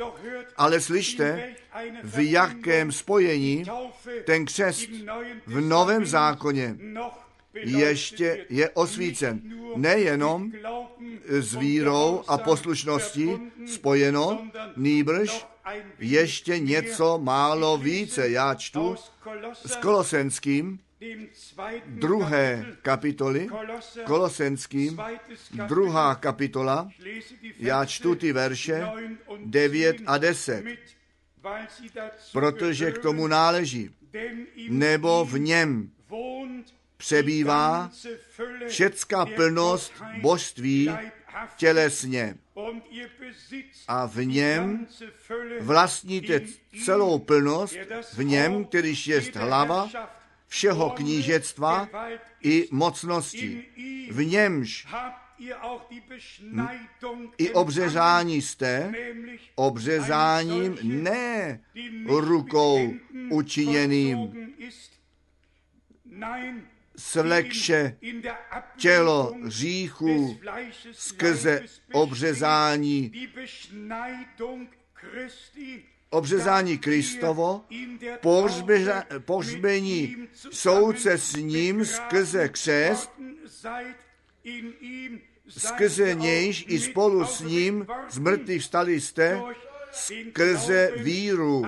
[0.57, 1.55] Ale slyšte,
[2.05, 3.65] v jakém spojení
[4.25, 4.89] ten křest
[5.47, 6.77] v Novém zákoně
[7.55, 9.41] ještě je osvícen.
[9.77, 10.53] Nejenom
[11.29, 13.31] s vírou a poslušností
[13.67, 15.47] spojeno, nýbrž
[15.99, 18.29] ještě něco málo více.
[18.29, 18.97] Já čtu
[19.67, 20.79] s Kolosenským,
[21.87, 23.49] druhé kapitoly,
[24.05, 25.01] Kolosenským,
[25.53, 26.89] druhá kapitola,
[27.59, 28.89] já čtu ty verše
[29.45, 30.65] 9 a 10
[32.33, 33.91] protože k tomu náleží,
[34.69, 35.91] nebo v něm
[36.97, 37.91] přebývá
[38.69, 40.91] všecká plnost božství
[41.57, 42.37] tělesně.
[43.89, 44.87] A v něm
[45.61, 46.41] vlastníte
[46.85, 47.77] celou plnost,
[48.17, 49.89] v něm, kterýž je hlava
[50.49, 51.89] všeho knížectva
[52.43, 53.65] i mocnosti.
[54.11, 54.87] V němž
[57.39, 58.93] i obřezání jste,
[59.55, 60.79] obřezáním?
[60.83, 61.61] ne.
[62.07, 62.95] rukou
[63.31, 64.49] učiněným,
[66.99, 67.97] slekše
[68.77, 70.39] tělo říchu
[70.93, 71.63] skrze
[71.93, 73.13] obřezání.
[76.11, 77.65] obřezání Kristovo,
[79.25, 80.17] pohřbení
[80.51, 83.11] souce s ním skrze křest,
[85.49, 89.43] skrze nějž i spolu s ním z mrtvých vstali jste,
[89.93, 91.67] skrze víru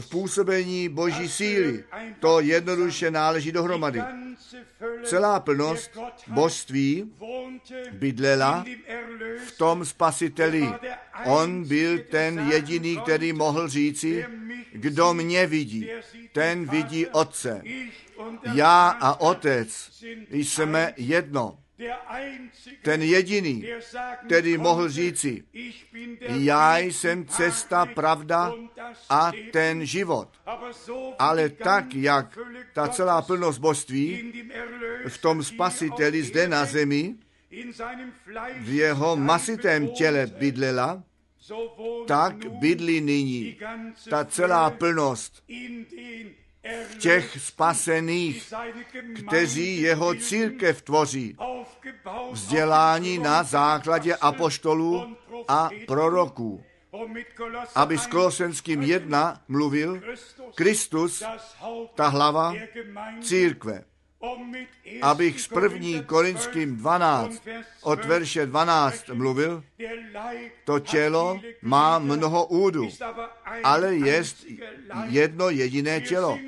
[0.00, 1.84] v působení boží síly.
[2.20, 4.02] To jednoduše náleží dohromady.
[5.04, 7.12] Celá plnost božství
[7.92, 8.64] bydlela
[9.46, 10.68] v tom spasiteli.
[11.24, 14.26] On byl ten jediný, který mohl říci,
[14.72, 15.88] kdo mě vidí,
[16.32, 17.62] ten vidí Otce.
[18.54, 19.90] Já a Otec
[20.30, 21.58] jsme jedno.
[22.82, 23.66] Ten jediný,
[24.26, 25.44] který mohl říci,
[26.28, 28.52] já jsem cesta, pravda
[29.10, 30.28] a ten život.
[31.18, 32.38] Ale tak, jak
[32.72, 34.32] ta celá plnost božství
[35.08, 37.14] v tom spasiteli zde na zemi,
[38.60, 41.02] v jeho masitém těle bydlela,
[42.06, 43.56] tak bydlí nyní
[44.10, 45.42] ta celá plnost
[46.98, 48.52] těch spasených,
[49.26, 51.36] kteří jeho církev tvoří,
[52.32, 55.16] vzdělání na základě apoštolů
[55.48, 56.64] a proroků.
[57.74, 60.02] Aby s Kolosenským jedna mluvil
[60.54, 61.22] Kristus,
[61.94, 62.54] ta hlava
[63.20, 63.84] církve.
[65.02, 67.42] Abych s první Korinským 12
[67.82, 69.64] od verše 12 mluvil,
[70.64, 72.88] to tělo má mnoho údů,
[73.64, 74.22] ale je
[75.08, 76.38] jedno jediné tělo.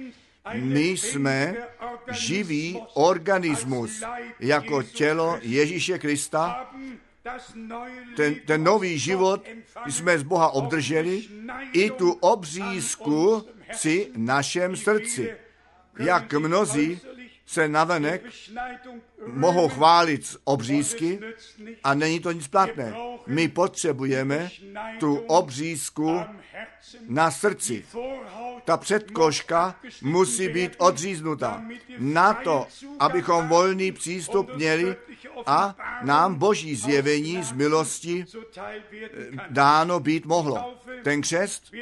[0.54, 1.56] My jsme
[2.10, 4.02] živý organismus
[4.40, 6.70] jako tělo Ježíše Krista.
[8.16, 9.44] Ten, ten nový život
[9.86, 11.22] jsme z Boha obdrželi
[11.72, 15.34] i tu obřízku při našem srdci.
[15.98, 17.00] Jak mnozí
[17.46, 18.24] se navenek
[19.26, 21.20] mohou chválit obřízky
[21.84, 22.94] a není to nic platné.
[23.26, 24.50] My potřebujeme
[25.00, 26.20] tu obřízku
[27.08, 27.84] na srdci.
[28.64, 31.64] Ta předkoška musí být odříznuta
[31.98, 32.66] na to,
[32.98, 34.96] abychom volný přístup měli
[35.46, 38.24] a nám boží zjevení z milosti
[39.50, 40.74] dáno být mohlo.
[41.02, 41.72] Ten křest,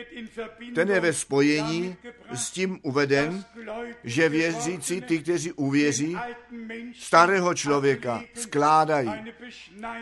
[0.74, 1.96] ten je ve spojení
[2.34, 3.44] s tím uveden,
[4.04, 6.16] že věřící, ty, kteří uvěří,
[6.94, 9.10] starého člověka skládají,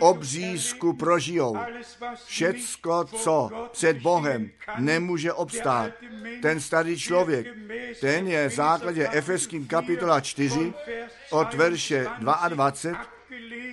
[0.00, 1.56] obřízku prožijou.
[2.26, 5.92] Všecko, co před Bohem nemůže obstát.
[6.42, 7.46] Ten starý člověk,
[8.00, 10.72] ten je v základě Efeským kapitola 4
[11.30, 13.12] od verše 22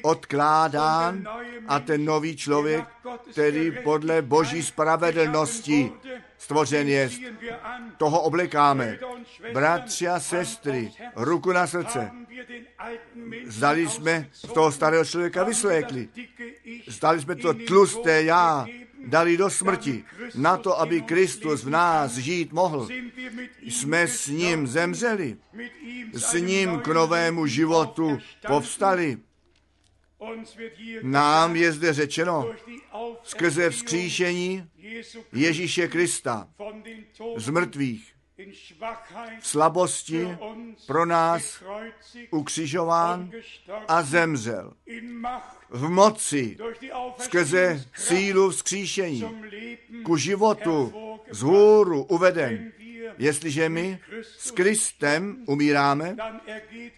[0.01, 1.27] odkládán
[1.67, 2.86] a ten nový člověk,
[3.32, 5.91] který podle boží spravedlnosti
[6.38, 7.09] stvořen je,
[7.97, 8.99] toho oblekáme.
[9.53, 12.11] Bratři a sestry, ruku na srdce.
[13.45, 16.09] Zdali jsme toho starého člověka vyslékli.
[16.88, 18.67] Zdali jsme to tlusté já
[19.05, 20.03] dali do smrti,
[20.36, 22.88] na to, aby Kristus v nás žít mohl.
[23.61, 25.38] Jsme s ním zemřeli,
[26.13, 28.17] s ním k novému životu
[28.47, 29.17] povstali.
[31.01, 32.51] Nám je zde řečeno
[33.24, 34.70] skrze vzkříšení
[35.34, 36.47] Ježíše Krista
[37.38, 38.13] z mrtvých
[39.39, 40.38] v slabosti
[40.88, 41.63] pro nás
[42.32, 43.32] ukřižován
[43.88, 44.74] a zemřel.
[45.70, 46.57] V moci
[47.17, 49.24] skrze sílu vzkříšení
[50.03, 50.93] ku životu
[51.32, 52.72] z hůru uveden.
[53.18, 53.99] Jestliže my
[54.38, 56.16] s Kristem umíráme,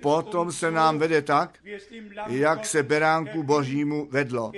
[0.01, 1.59] potom se nám vede tak,
[2.27, 4.51] jak se beránku božímu vedlo.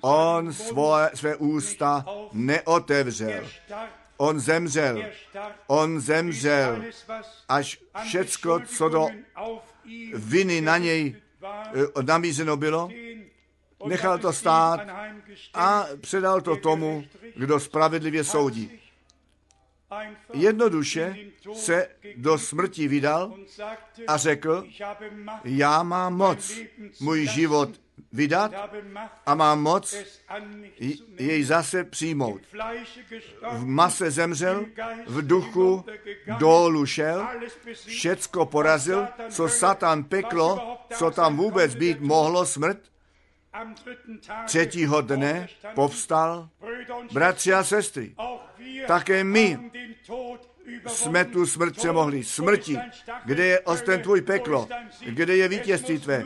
[0.00, 3.48] On svoje, své ústa neotevřel.
[4.16, 5.04] On zemřel.
[5.66, 6.84] On zemřel,
[7.48, 9.08] až všecko, co do
[10.14, 11.16] viny na něj
[12.02, 12.90] namířeno bylo,
[13.86, 14.80] nechal to stát
[15.54, 17.04] a předal to tomu,
[17.36, 18.81] kdo spravedlivě soudí.
[20.34, 21.16] Jednoduše
[21.54, 23.34] se do smrti vydal
[24.06, 24.64] a řekl,
[25.44, 26.52] já mám moc
[27.00, 27.70] můj život
[28.12, 28.52] vydat
[29.26, 29.94] a mám moc
[31.18, 32.40] jej zase přijmout.
[33.52, 34.66] V mase zemřel,
[35.06, 35.84] v duchu
[36.38, 37.28] dolů šel,
[37.86, 42.78] všecko porazil, co Satan peklo, co tam vůbec být mohlo smrt,
[44.46, 46.48] třetího dne povstal.
[47.12, 48.14] Bratři a sestry,
[48.86, 49.70] také my
[50.86, 52.24] jsme tu smrt přemohli.
[52.24, 52.78] Smrti,
[53.24, 54.68] kde je osten tvůj peklo,
[55.06, 56.24] kde je vítězství tvé.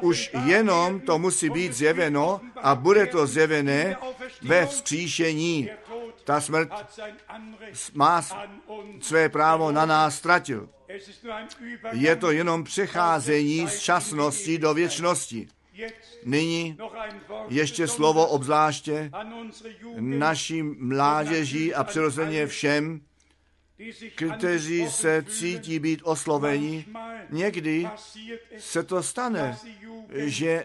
[0.00, 3.96] Už jenom to musí být zjeveno a bude to zjevené
[4.42, 5.70] ve vzkříšení.
[6.24, 6.68] Ta smrt
[7.94, 8.22] má
[9.00, 10.68] své právo na nás ztratil.
[11.92, 15.48] Je to jenom přecházení z časnosti do věčnosti.
[16.24, 16.78] Nyní
[17.48, 19.10] ještě slovo obzvláště
[19.98, 23.00] našim mládeží a přirozeně všem,
[24.14, 26.86] kteří se cítí být osloveni.
[27.30, 27.88] Někdy
[28.58, 29.58] se to stane,
[30.14, 30.64] že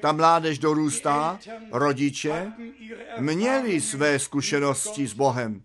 [0.00, 1.38] ta mládež dorůstá,
[1.72, 2.52] rodiče
[3.18, 5.62] měli své zkušenosti s Bohem,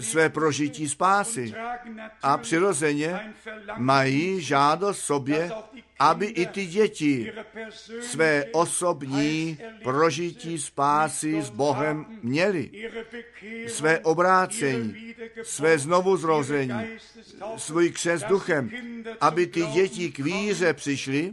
[0.00, 1.54] své prožití spásy
[2.22, 3.34] a přirozeně
[3.76, 5.50] mají žádost sobě,
[5.98, 7.32] aby i ty děti
[8.00, 12.70] své osobní prožití spásy s Bohem měli,
[13.66, 16.98] své obrácení, své znovuzrození,
[17.56, 18.70] svůj křest duchem,
[19.20, 21.32] aby ty děti k víře přišly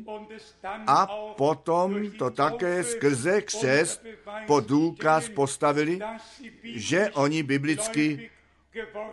[0.87, 1.05] a
[1.37, 4.05] potom to také skrze křest
[4.47, 5.99] po důkaz postavili,
[6.63, 8.29] že oni biblicky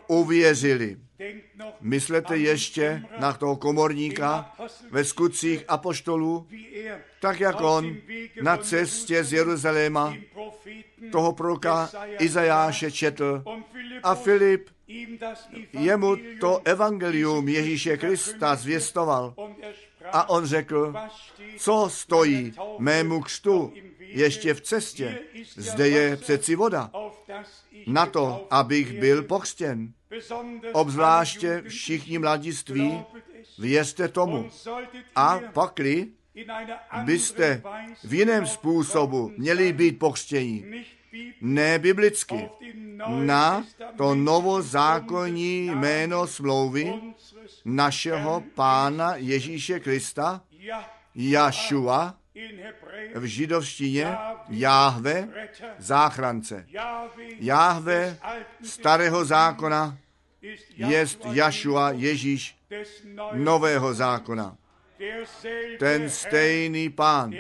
[0.06, 0.96] uvěřili.
[1.80, 4.54] Myslete ještě na toho komorníka
[4.90, 6.46] ve skutcích apoštolů,
[7.20, 7.96] tak jak on
[8.42, 10.14] na cestě z Jeruzaléma
[11.12, 13.44] toho proroka Izajáše četl
[14.02, 14.70] a Filip
[15.72, 19.34] jemu to evangelium Ježíše Krista zvěstoval.
[20.12, 20.94] A on řekl,
[21.58, 25.18] co stojí mému křtu ještě v cestě?
[25.56, 26.90] Zde je přeci voda.
[27.86, 29.92] Na to, abych byl pokřtěn.
[30.72, 33.02] Obzvláště všichni mladiství,
[33.58, 34.50] věřte tomu.
[35.16, 36.08] A pakli
[37.04, 37.62] byste
[38.04, 40.84] v jiném způsobu měli být pokřtěni.
[41.40, 42.48] Ne biblicky.
[43.08, 43.64] Na
[43.96, 46.94] to novozákonní jméno smlouvy
[47.64, 50.42] našeho Pána Ježíše Krista,
[51.14, 52.17] Jašua,
[53.14, 54.16] v židovštině
[54.48, 55.28] Jáhve,
[55.78, 56.66] záchrance.
[57.38, 58.18] Jáhve
[58.62, 59.98] starého zákona
[60.76, 62.58] jest Jašua, Ježíš,
[63.32, 64.56] nového zákona.
[65.78, 67.34] Ten stejný pán,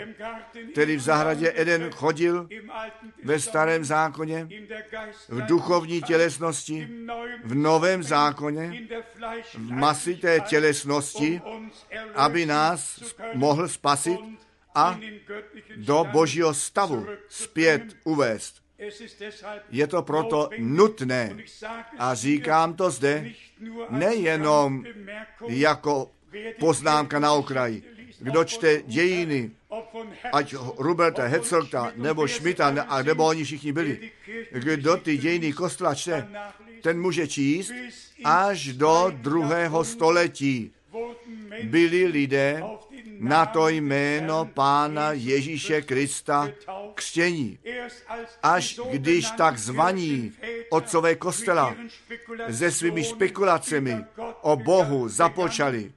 [0.72, 2.48] který v zahradě Eden chodil
[3.24, 4.48] ve starém zákoně,
[5.28, 6.88] v duchovní tělesnosti,
[7.44, 8.88] v novém zákoně,
[9.54, 11.40] v masité tělesnosti,
[12.14, 13.02] aby nás
[13.34, 14.20] mohl spasit
[14.74, 15.00] a
[15.76, 18.54] do božího stavu zpět uvést.
[19.70, 21.36] Je to proto nutné.
[21.98, 23.30] A říkám to zde
[23.90, 24.84] nejenom
[25.48, 26.10] jako
[26.58, 27.82] poznámka na okraji.
[28.20, 29.50] Kdo čte dějiny,
[30.32, 34.10] ať Roberta Hetzelta nebo Schmidta, a nebo oni všichni byli,
[34.52, 36.28] kdo ty dějiny kostela čte,
[36.82, 37.72] ten může číst
[38.24, 40.72] až do druhého století.
[41.62, 42.62] Byli lidé
[43.18, 46.48] na to jméno Pána Ježíše Krista
[46.94, 47.58] křtění.
[48.42, 50.32] Až když tak zvaní
[50.70, 51.74] otcové kostela
[52.50, 53.96] se svými spekulacemi
[54.40, 55.92] o Bohu započali,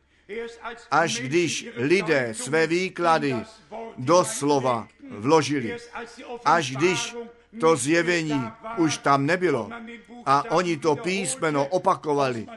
[0.92, 3.36] až když lidé své výklady
[3.98, 5.78] do slova vložili,
[6.46, 7.16] až když
[7.60, 8.44] to zjevení
[8.78, 9.70] už tam nebylo.
[10.26, 12.48] A oni to písmeno opakovali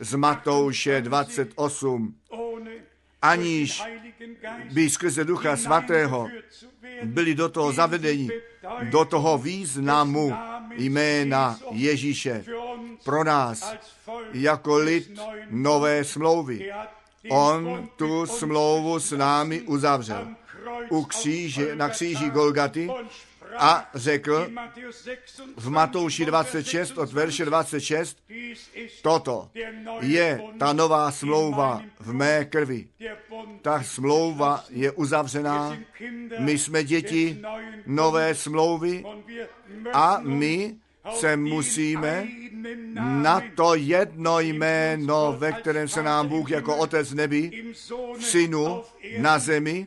[0.00, 2.14] z Matouše 28,
[3.24, 3.82] aniž
[4.72, 6.28] by skrze Ducha Svatého
[7.04, 8.28] byli do toho zavedení,
[8.90, 10.32] do toho významu
[10.76, 12.44] jména Ježíše
[13.04, 13.74] pro nás
[14.32, 15.20] jako lid
[15.50, 16.72] nové smlouvy.
[17.30, 20.28] On tu smlouvu s námi uzavřel
[20.90, 22.90] u kříže, na kříži Golgaty
[23.58, 24.48] a řekl
[25.56, 28.18] v Matouši 26 od verše 26,
[29.02, 29.50] toto
[30.00, 32.88] je ta nová smlouva v mé krvi.
[33.62, 35.76] Ta smlouva je uzavřená,
[36.38, 37.42] my jsme děti
[37.86, 39.04] nové smlouvy
[39.92, 40.76] a my
[41.12, 42.26] se musíme
[42.94, 47.72] na to jedno jméno, ve kterém se nám Bůh jako Otec nebi,
[48.18, 48.82] v Synu
[49.18, 49.86] na zemi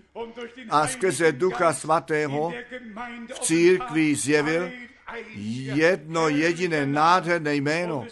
[0.69, 2.53] a skrze Ducha Svatého
[3.33, 4.71] v církvi zjevil
[5.73, 8.05] jedno jediné nádherné jméno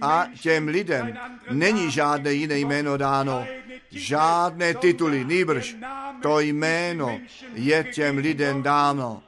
[0.00, 1.18] a těm lidem
[1.50, 3.46] není žádné jiné jméno dáno,
[3.90, 5.76] žádné tituly, nýbrž
[6.22, 7.20] to jméno
[7.54, 9.22] je těm lidem dáno.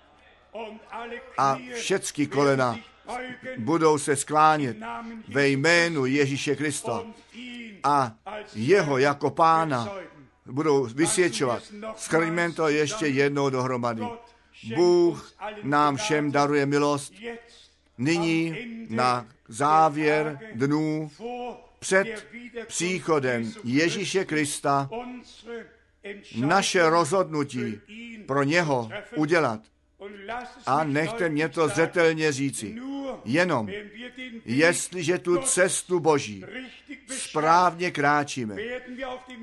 [1.39, 2.79] A všechny kolena
[3.59, 4.77] budou se sklánět
[5.29, 7.05] ve jménu Ježíše Krista
[7.85, 8.13] a
[8.55, 9.89] jeho jako pána
[10.47, 11.63] budou vysvědčovat.
[11.97, 14.03] Skrňme to ještě jednou dohromady.
[14.75, 15.33] Bůh
[15.63, 17.13] nám všem daruje milost.
[17.99, 18.57] Nyní
[18.91, 21.11] na závěr dnů
[21.79, 22.27] před
[22.67, 24.89] příchodem Ježíše Krista
[26.37, 27.81] naše rozhodnutí
[28.27, 29.61] pro něho udělat.
[30.67, 32.77] A nechte mě to zřetelně říci.
[33.25, 33.69] Jenom,
[34.45, 36.45] jestliže tu cestu Boží
[37.09, 38.57] správně kráčíme,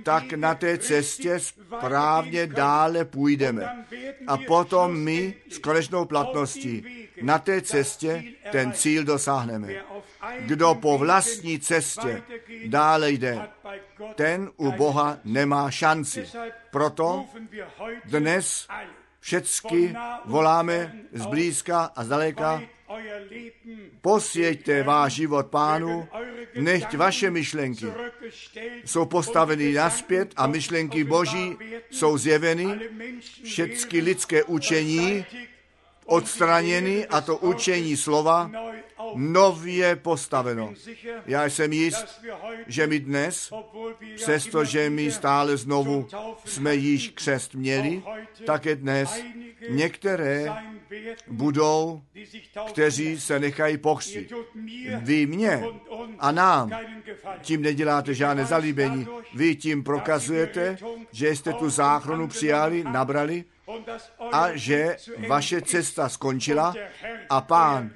[0.04, 3.86] tak na té cestě správně dále půjdeme.
[4.28, 6.86] A potom my s konečnou platností
[7.22, 9.68] na té cestě ten cíl dosáhneme.
[10.40, 12.24] Kdo po vlastní cestě
[12.66, 13.42] dále jde,
[14.16, 16.28] ten u Boha nemá šanci.
[16.72, 17.26] Proto
[18.06, 18.68] dnes
[19.22, 19.96] všecky
[20.26, 22.62] voláme zblízka a zdaleka,
[24.02, 26.08] posvěďte váš život pánu,
[26.56, 27.86] nechť vaše myšlenky
[28.86, 31.58] jsou postaveny naspět a myšlenky boží
[31.90, 32.80] jsou zjeveny,
[33.44, 35.26] všechny lidské učení
[36.06, 38.52] odstraněny a to učení slova
[39.16, 40.74] nově postaveno.
[41.26, 42.22] Já jsem jist,
[42.68, 43.54] že my dnes,
[44.16, 46.08] přestože my stále znovu
[46.46, 48.04] jsme již křest měli,
[48.46, 49.24] také dnes
[49.70, 50.48] některé
[51.28, 52.02] budou,
[52.68, 54.34] kteří se nechají pochstit.
[55.00, 55.64] Vy mě
[56.20, 56.72] a nám
[57.42, 59.08] tím neděláte žádné zalíbení.
[59.36, 60.78] Vy tím prokazujete,
[61.12, 63.44] že jste tu záchranu přijali, nabrali
[64.32, 66.74] a že vaše cesta skončila
[67.30, 67.92] a pán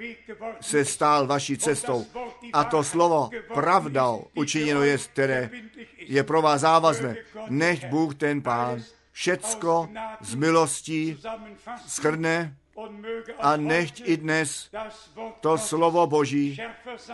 [0.61, 2.05] se stál vaší cestou.
[2.53, 5.49] A to slovo pravdou učiněno je, které
[5.97, 7.15] je pro vás závazné.
[7.49, 9.89] Nech Bůh ten pán všecko
[10.21, 11.21] z milostí
[11.87, 12.55] skrne
[13.39, 14.69] a nechť i dnes
[15.39, 16.59] to slovo Boží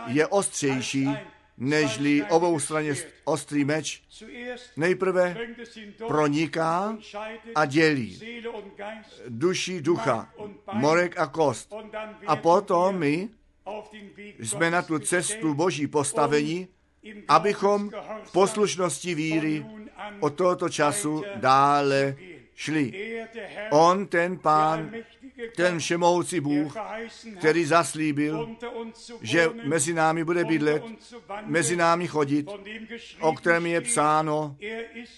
[0.06, 1.08] je ostřejší
[1.58, 4.02] nežli obou straně ostrý meč,
[4.76, 5.36] nejprve
[6.08, 6.98] proniká
[7.54, 8.20] a dělí
[9.28, 10.28] duši, ducha,
[10.72, 11.74] morek a kost.
[12.26, 13.28] A potom my
[14.38, 16.68] jsme na tu cestu Boží postavení,
[17.28, 17.90] abychom
[18.24, 19.66] v poslušnosti víry
[20.20, 22.16] od tohoto času dále
[22.54, 23.18] šli.
[23.70, 24.90] On, ten pán,
[25.56, 26.76] ten všemohoucí Bůh,
[27.38, 28.56] který zaslíbil,
[29.20, 30.82] že mezi námi bude bydlet,
[31.46, 32.48] mezi námi chodit,
[33.20, 34.56] o kterém je psáno,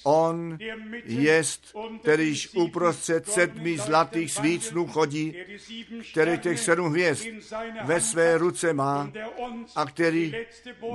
[0.04, 0.58] on
[1.04, 5.34] jest, kterýž uprostřed sedmi zlatých svícnů chodí,
[6.12, 7.26] který těch sedm hvězd
[7.84, 9.10] ve své ruce má
[9.76, 10.34] a který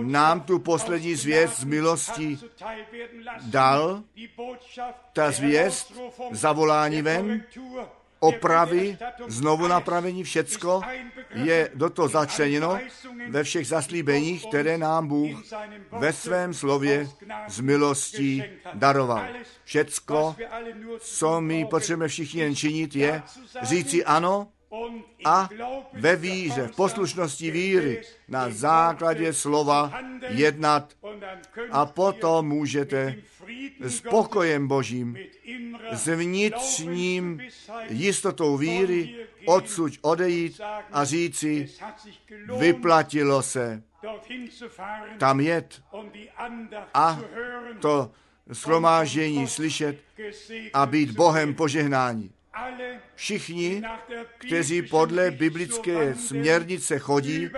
[0.01, 2.37] nám tu poslední zvěst z milosti
[3.41, 4.03] dal,
[5.13, 5.93] ta zvěst,
[6.31, 7.43] zavolání ven,
[8.19, 8.97] opravy,
[9.27, 10.81] znovu napravení, všecko
[11.33, 12.79] je do toho začleněno
[13.29, 15.43] ve všech zaslíbeních, které nám Bůh
[15.91, 17.09] ve svém slově
[17.47, 18.43] z milostí
[18.73, 19.25] daroval.
[19.63, 20.35] Všecko,
[20.99, 23.21] co my potřebujeme všichni jen činit, je
[23.61, 24.47] říci ano
[25.25, 25.49] a
[25.93, 30.93] ve víře, v poslušnosti víry, na základě slova jednat.
[31.71, 33.15] a potom můžete
[33.79, 35.17] s pokojem Božím,
[35.91, 37.41] s vnitřním
[37.89, 39.15] jistotou víry
[39.45, 41.69] odsud odejít a říci,
[42.59, 43.83] vyplatilo se
[45.17, 45.81] tam jet.
[46.93, 47.19] a
[47.81, 48.11] to
[48.49, 49.97] shromáždění slyšet
[50.73, 52.31] a být Bohem požehnání.
[53.15, 53.83] Všichni,
[54.37, 57.49] kteří podle biblické směrnice chodí,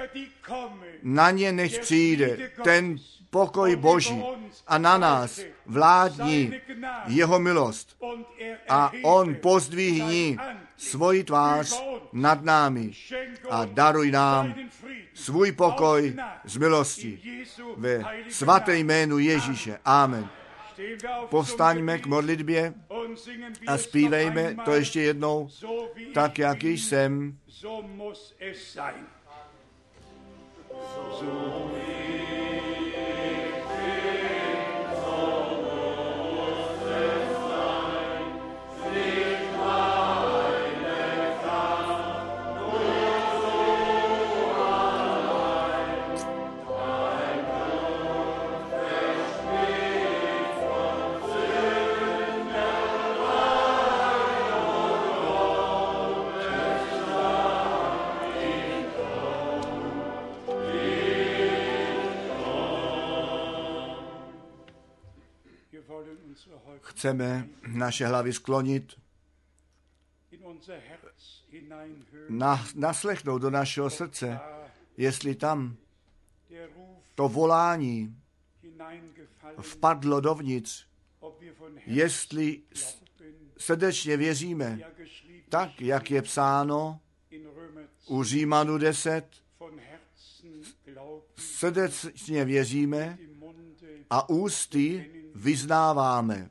[1.04, 2.98] na ně nech přijde ten
[3.30, 4.24] pokoj Boží
[4.68, 6.54] a na nás vládní
[7.08, 7.98] jeho milost.
[8.70, 10.38] A on pozdvihní
[10.78, 11.84] svoji tvář
[12.14, 12.92] nad námi
[13.50, 14.56] a daruj nám
[15.14, 17.20] svůj pokoj z milosti.
[17.78, 19.80] Ve svaté jménu Ježíše.
[19.86, 20.30] Amen.
[21.30, 22.74] Povstaňme k modlitbě
[23.68, 25.50] a zpívejme to ještě jednou,
[26.14, 27.38] tak jak již jsem.
[27.48, 27.82] So
[67.02, 68.94] chceme naše hlavy sklonit,
[72.30, 74.40] na, naslechnout do našeho srdce,
[74.98, 75.76] jestli tam
[77.16, 78.16] to volání
[79.62, 80.86] vpadlo dovnitř,
[81.86, 82.62] jestli
[83.58, 84.80] srdečně věříme,
[85.50, 87.00] tak, jak je psáno
[88.08, 89.26] u Římanu 10,
[91.38, 93.18] srdečně věříme
[94.10, 96.50] a ústy vyznáváme.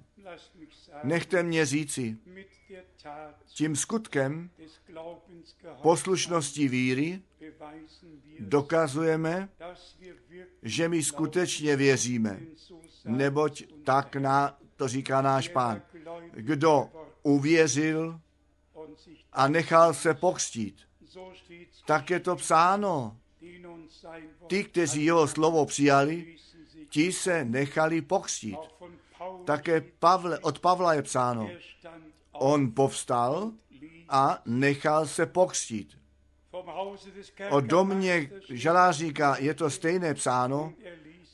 [1.05, 2.17] Nechte mě říci,
[3.47, 4.51] tím skutkem
[5.83, 7.23] poslušnosti víry
[8.39, 9.49] dokazujeme,
[10.63, 12.41] že my skutečně věříme,
[13.05, 15.83] neboť tak na, to říká náš pán.
[16.33, 16.91] Kdo
[17.23, 18.21] uvěřil
[19.33, 20.77] a nechal se pokřtít,
[21.87, 23.17] tak je to psáno.
[24.47, 26.37] Ty, kteří jeho slovo přijali,
[26.89, 28.59] ti se nechali pokřtít.
[29.45, 31.51] Také Pavle, od Pavla je psáno,
[32.33, 33.53] on povstal
[34.09, 35.99] a nechal se pokřtít.
[37.51, 40.75] O domě žalářníka je to stejné psáno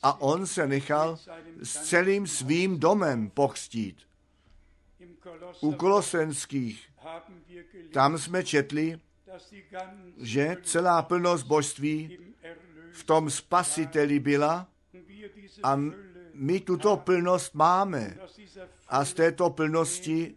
[0.03, 1.17] a on se nechal
[1.63, 3.97] s celým svým domem pokřtít.
[5.61, 6.89] U kolosenských
[7.91, 8.99] tam jsme četli,
[10.17, 12.17] že celá plnost božství
[12.91, 14.67] v tom spasiteli byla
[15.63, 15.79] a
[16.37, 18.17] my tuto plnost máme
[18.87, 20.35] a z této plnosti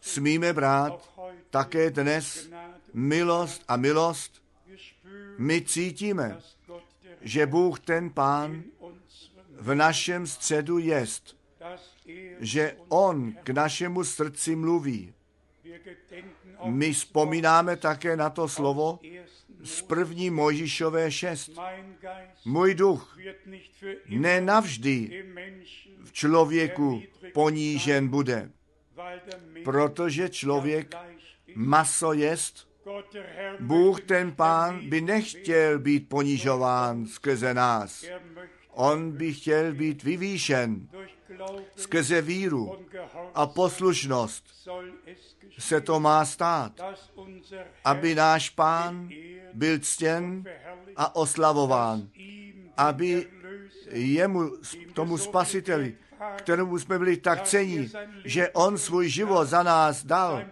[0.00, 1.10] smíme brát
[1.50, 2.50] také dnes
[2.94, 4.42] milost a milost.
[5.38, 6.38] My cítíme,
[7.20, 8.62] že Bůh ten Pán
[9.60, 11.36] v našem středu jest,
[12.38, 15.14] že On k našemu srdci mluví.
[16.64, 18.98] My vzpomínáme také na to slovo
[19.62, 21.50] z první Mojžišové 6.
[22.44, 23.18] Můj duch
[24.08, 25.24] nenavždy
[26.04, 27.02] v člověku
[27.32, 28.50] ponížen bude,
[29.64, 30.94] protože člověk
[31.54, 32.68] maso jest.
[33.60, 38.04] Bůh ten pán by nechtěl být ponižován skrze nás.
[38.70, 40.88] On by chtěl být vyvýšen
[41.76, 42.86] skrze víru
[43.34, 44.44] a poslušnost
[45.58, 46.72] se to má stát,
[47.84, 49.08] aby náš pán
[49.52, 50.44] byl ctěn
[50.96, 52.08] a oslavován,
[52.76, 53.28] aby
[53.90, 54.50] jemu,
[54.92, 55.96] tomu spasiteli,
[56.36, 57.90] kterému jsme byli tak cení,
[58.24, 60.44] že on svůj život za nás dal,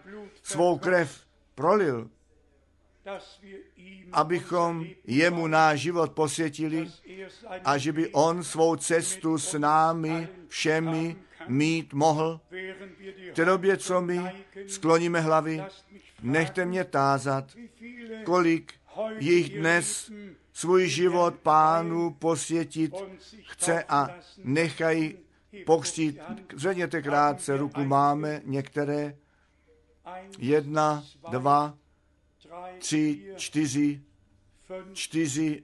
[0.43, 1.21] svou krev
[1.55, 2.11] prolil,
[4.13, 6.91] abychom jemu náš život posvětili
[7.65, 11.17] a že by on svou cestu s námi všemi
[11.49, 12.41] mít mohl.
[13.35, 15.63] V době, co my skloníme hlavy,
[16.23, 17.57] nechte mě tázat,
[18.25, 18.75] kolik
[19.19, 20.13] jich dnes
[20.53, 22.95] svůj život pánu posvětit
[23.43, 24.09] chce a
[24.45, 25.19] nechají
[25.67, 26.19] pokřtít.
[26.55, 29.17] Zvedněte krátce ruku, máme některé.
[30.39, 31.79] Jedna, dva,
[32.79, 34.03] tři, čtyři,
[34.93, 35.63] čtyři,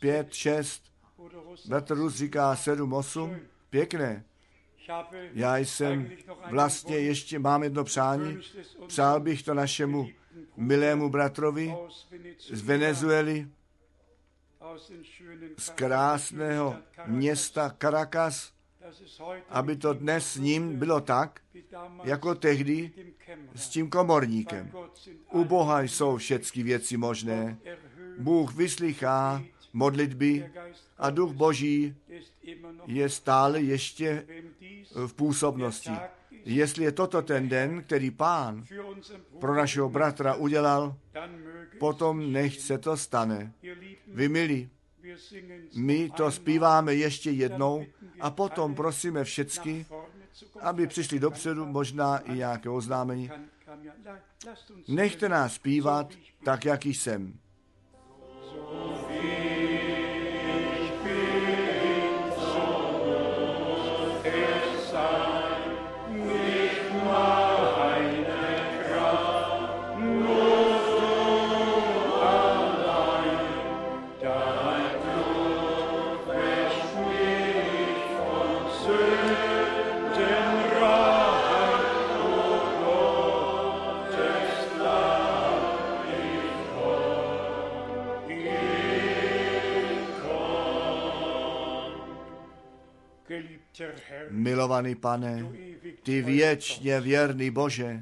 [0.00, 0.82] pět, šest.
[1.68, 3.36] Bratr Rus říká sedm, osm.
[3.70, 4.24] Pěkné.
[5.32, 6.10] Já jsem
[6.50, 8.38] vlastně ještě, mám jedno přání.
[8.86, 10.08] Přál bych to našemu
[10.56, 11.74] milému bratrovi
[12.52, 13.48] z Venezuely,
[15.58, 18.52] z krásného města Caracas,
[19.48, 21.40] aby to dnes s ním bylo tak,
[22.04, 22.92] jako tehdy
[23.54, 24.72] s tím komorníkem.
[25.32, 27.58] U Boha jsou všechny věci možné.
[28.18, 30.50] Bůh vyslychá modlitby
[30.98, 31.96] a duch Boží
[32.86, 34.26] je stále ještě
[35.06, 35.90] v působnosti.
[36.44, 38.64] Jestli je toto ten den, který pán
[39.40, 40.96] pro našeho bratra udělal,
[41.78, 43.52] potom nech se to stane.
[44.06, 44.70] Vy milí,
[45.74, 47.86] my to zpíváme ještě jednou
[48.20, 49.86] a potom prosíme všecky,
[50.60, 53.30] aby přišli dopředu, možná i nějaké oznámení.
[54.88, 56.14] Nechte nás zpívat
[56.44, 57.38] tak, jak jsem.
[58.70, 59.67] O
[94.38, 95.46] Milovaný pane,
[96.02, 98.00] ty věčně věrný Bože,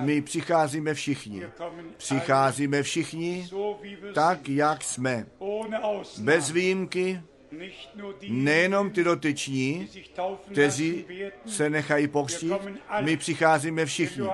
[0.00, 1.42] my přicházíme všichni.
[1.96, 3.48] Přicházíme všichni
[4.14, 5.26] tak, jak jsme.
[6.18, 7.20] Bez výjimky,
[8.28, 9.88] nejenom ty dotyční,
[10.52, 11.04] kteří
[11.46, 12.52] se nechají pokřtít,
[13.00, 14.26] my přicházíme všichni.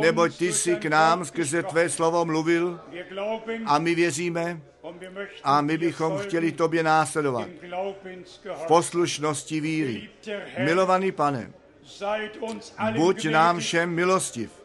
[0.00, 2.80] Neboť ty jsi k nám skrze tvé slovo mluvil
[3.66, 4.60] a my věříme
[5.44, 7.48] a my bychom chtěli tobě následovat
[8.54, 10.08] v poslušnosti víry.
[10.58, 11.52] Milovaný pane,
[12.96, 14.61] buď nám všem milostiv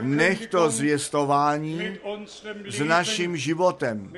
[0.00, 1.98] Nech to zvěstování
[2.68, 4.12] s naším životem,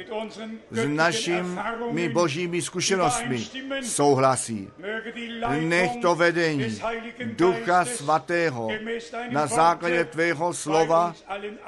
[0.70, 3.46] s našimi božími zkušenostmi
[3.82, 4.70] souhlasí.
[5.60, 6.80] Nech to vedení
[7.24, 8.68] Ducha Svatého
[9.30, 11.14] na základě tvého slova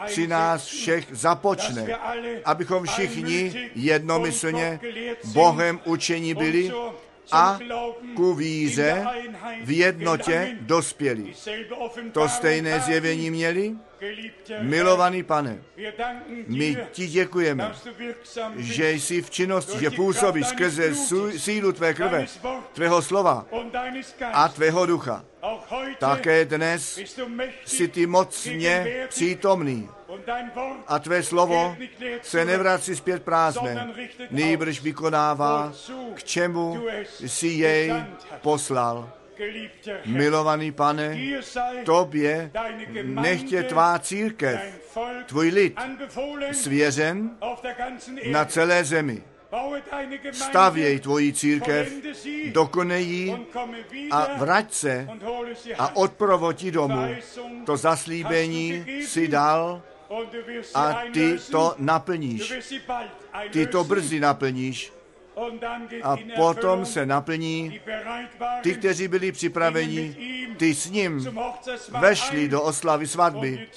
[0.07, 1.87] při nás všech započne,
[2.45, 4.81] abychom všichni jednomyslně
[5.25, 6.73] Bohem učení byli
[7.33, 7.59] a
[8.17, 9.07] ku víře
[9.65, 11.35] v jednotě dospěli.
[12.13, 13.77] To stejné zjevení měli?
[14.61, 15.63] Milovaný pane,
[16.47, 17.73] my ti děkujeme,
[18.57, 20.95] že jsi v činnosti, že působíš skrze
[21.37, 22.27] sílu tvé krve,
[22.73, 23.47] tvého slova
[24.33, 25.25] a tvého ducha.
[25.99, 27.01] Také dnes
[27.65, 29.89] jsi ty mocně přítomný
[30.87, 31.77] a tvé slovo
[32.23, 33.95] se nevrací zpět prázdné,
[34.31, 35.73] nýbrž vykonává,
[36.15, 36.83] k čemu
[37.27, 37.93] jsi jej
[38.41, 39.13] poslal.
[40.07, 41.19] Milovaný pane,
[41.85, 42.51] tobě
[43.03, 44.61] nechtě tvá církev,
[45.27, 45.81] tvůj lid,
[46.53, 47.31] svěřen
[48.31, 49.23] na celé zemi.
[50.33, 51.93] Stavěj tvoji církev,
[52.53, 53.37] dokonej
[54.11, 55.09] a vrať se
[55.79, 57.15] a odprovodí domů.
[57.67, 59.83] To zaslíbení si dal
[60.75, 62.53] a ty to naplníš.
[63.51, 64.93] Ty to brzy naplníš.
[66.03, 67.81] A potom se naplní.
[68.63, 70.17] ty, kteří byli připraveni,
[70.57, 71.39] ty s ním
[72.01, 73.69] vešli do oslavy svatby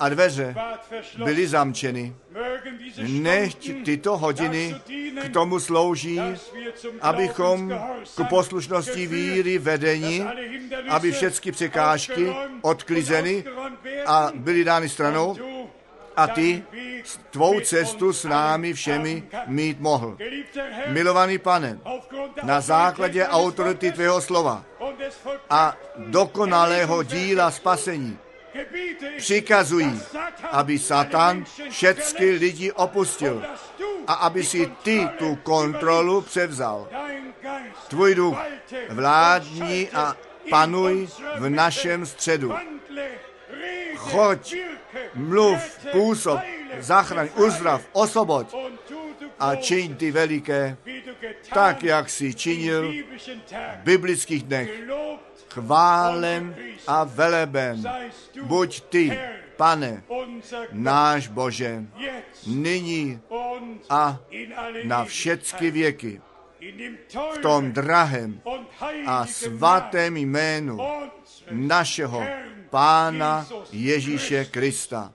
[0.00, 0.54] a dveře
[1.24, 2.14] byly zamčeny.
[3.08, 4.74] Nechť tyto hodiny
[5.24, 6.20] k tomu slouží,
[7.00, 7.68] abychom
[8.16, 10.24] k poslušnosti víry vedení,
[10.88, 13.44] aby všechny překážky odklizeny
[14.06, 15.36] a byly dány stranou
[16.20, 16.62] a ty
[17.30, 20.16] tvou cestu s námi všemi mít mohl.
[20.86, 21.78] Milovaný pane,
[22.42, 24.64] na základě autority tvého slova
[25.50, 28.18] a dokonalého díla spasení
[29.16, 30.00] přikazují,
[30.50, 33.42] aby Satan všechny lidi opustil
[34.06, 36.88] a aby si ty tu kontrolu převzal.
[37.88, 38.38] Tvůj duch
[38.90, 40.16] vládní a
[40.50, 42.52] panuj v našem středu
[43.96, 44.54] choď,
[45.14, 46.40] mluv, působ,
[46.78, 48.46] zachraň, uzdrav, du
[49.38, 50.76] a čiň ty veliké,
[51.54, 52.92] tak jak si činil
[53.52, 54.70] v biblických dnech.
[55.50, 56.54] Chválem
[56.86, 57.82] a du,
[58.42, 59.18] buď ty,
[59.56, 60.02] pane,
[60.72, 61.84] náš Bože,
[62.46, 63.20] nyní
[63.90, 64.18] a
[64.84, 66.20] na všechny věky,
[67.34, 68.40] v tom drahém
[69.06, 70.78] a svatém jménu
[71.50, 72.24] našeho
[72.70, 74.44] Pána Ježíše.
[74.44, 75.12] Krista.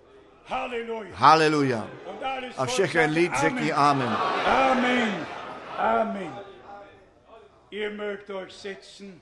[1.14, 1.88] Haleluja.
[2.57, 4.07] A všechen sagte lid řekni Amen.
[4.07, 4.45] Amen.
[4.45, 5.26] Amen.
[5.77, 6.36] Amen.
[7.72, 9.22] Ihr mögt euch setzen.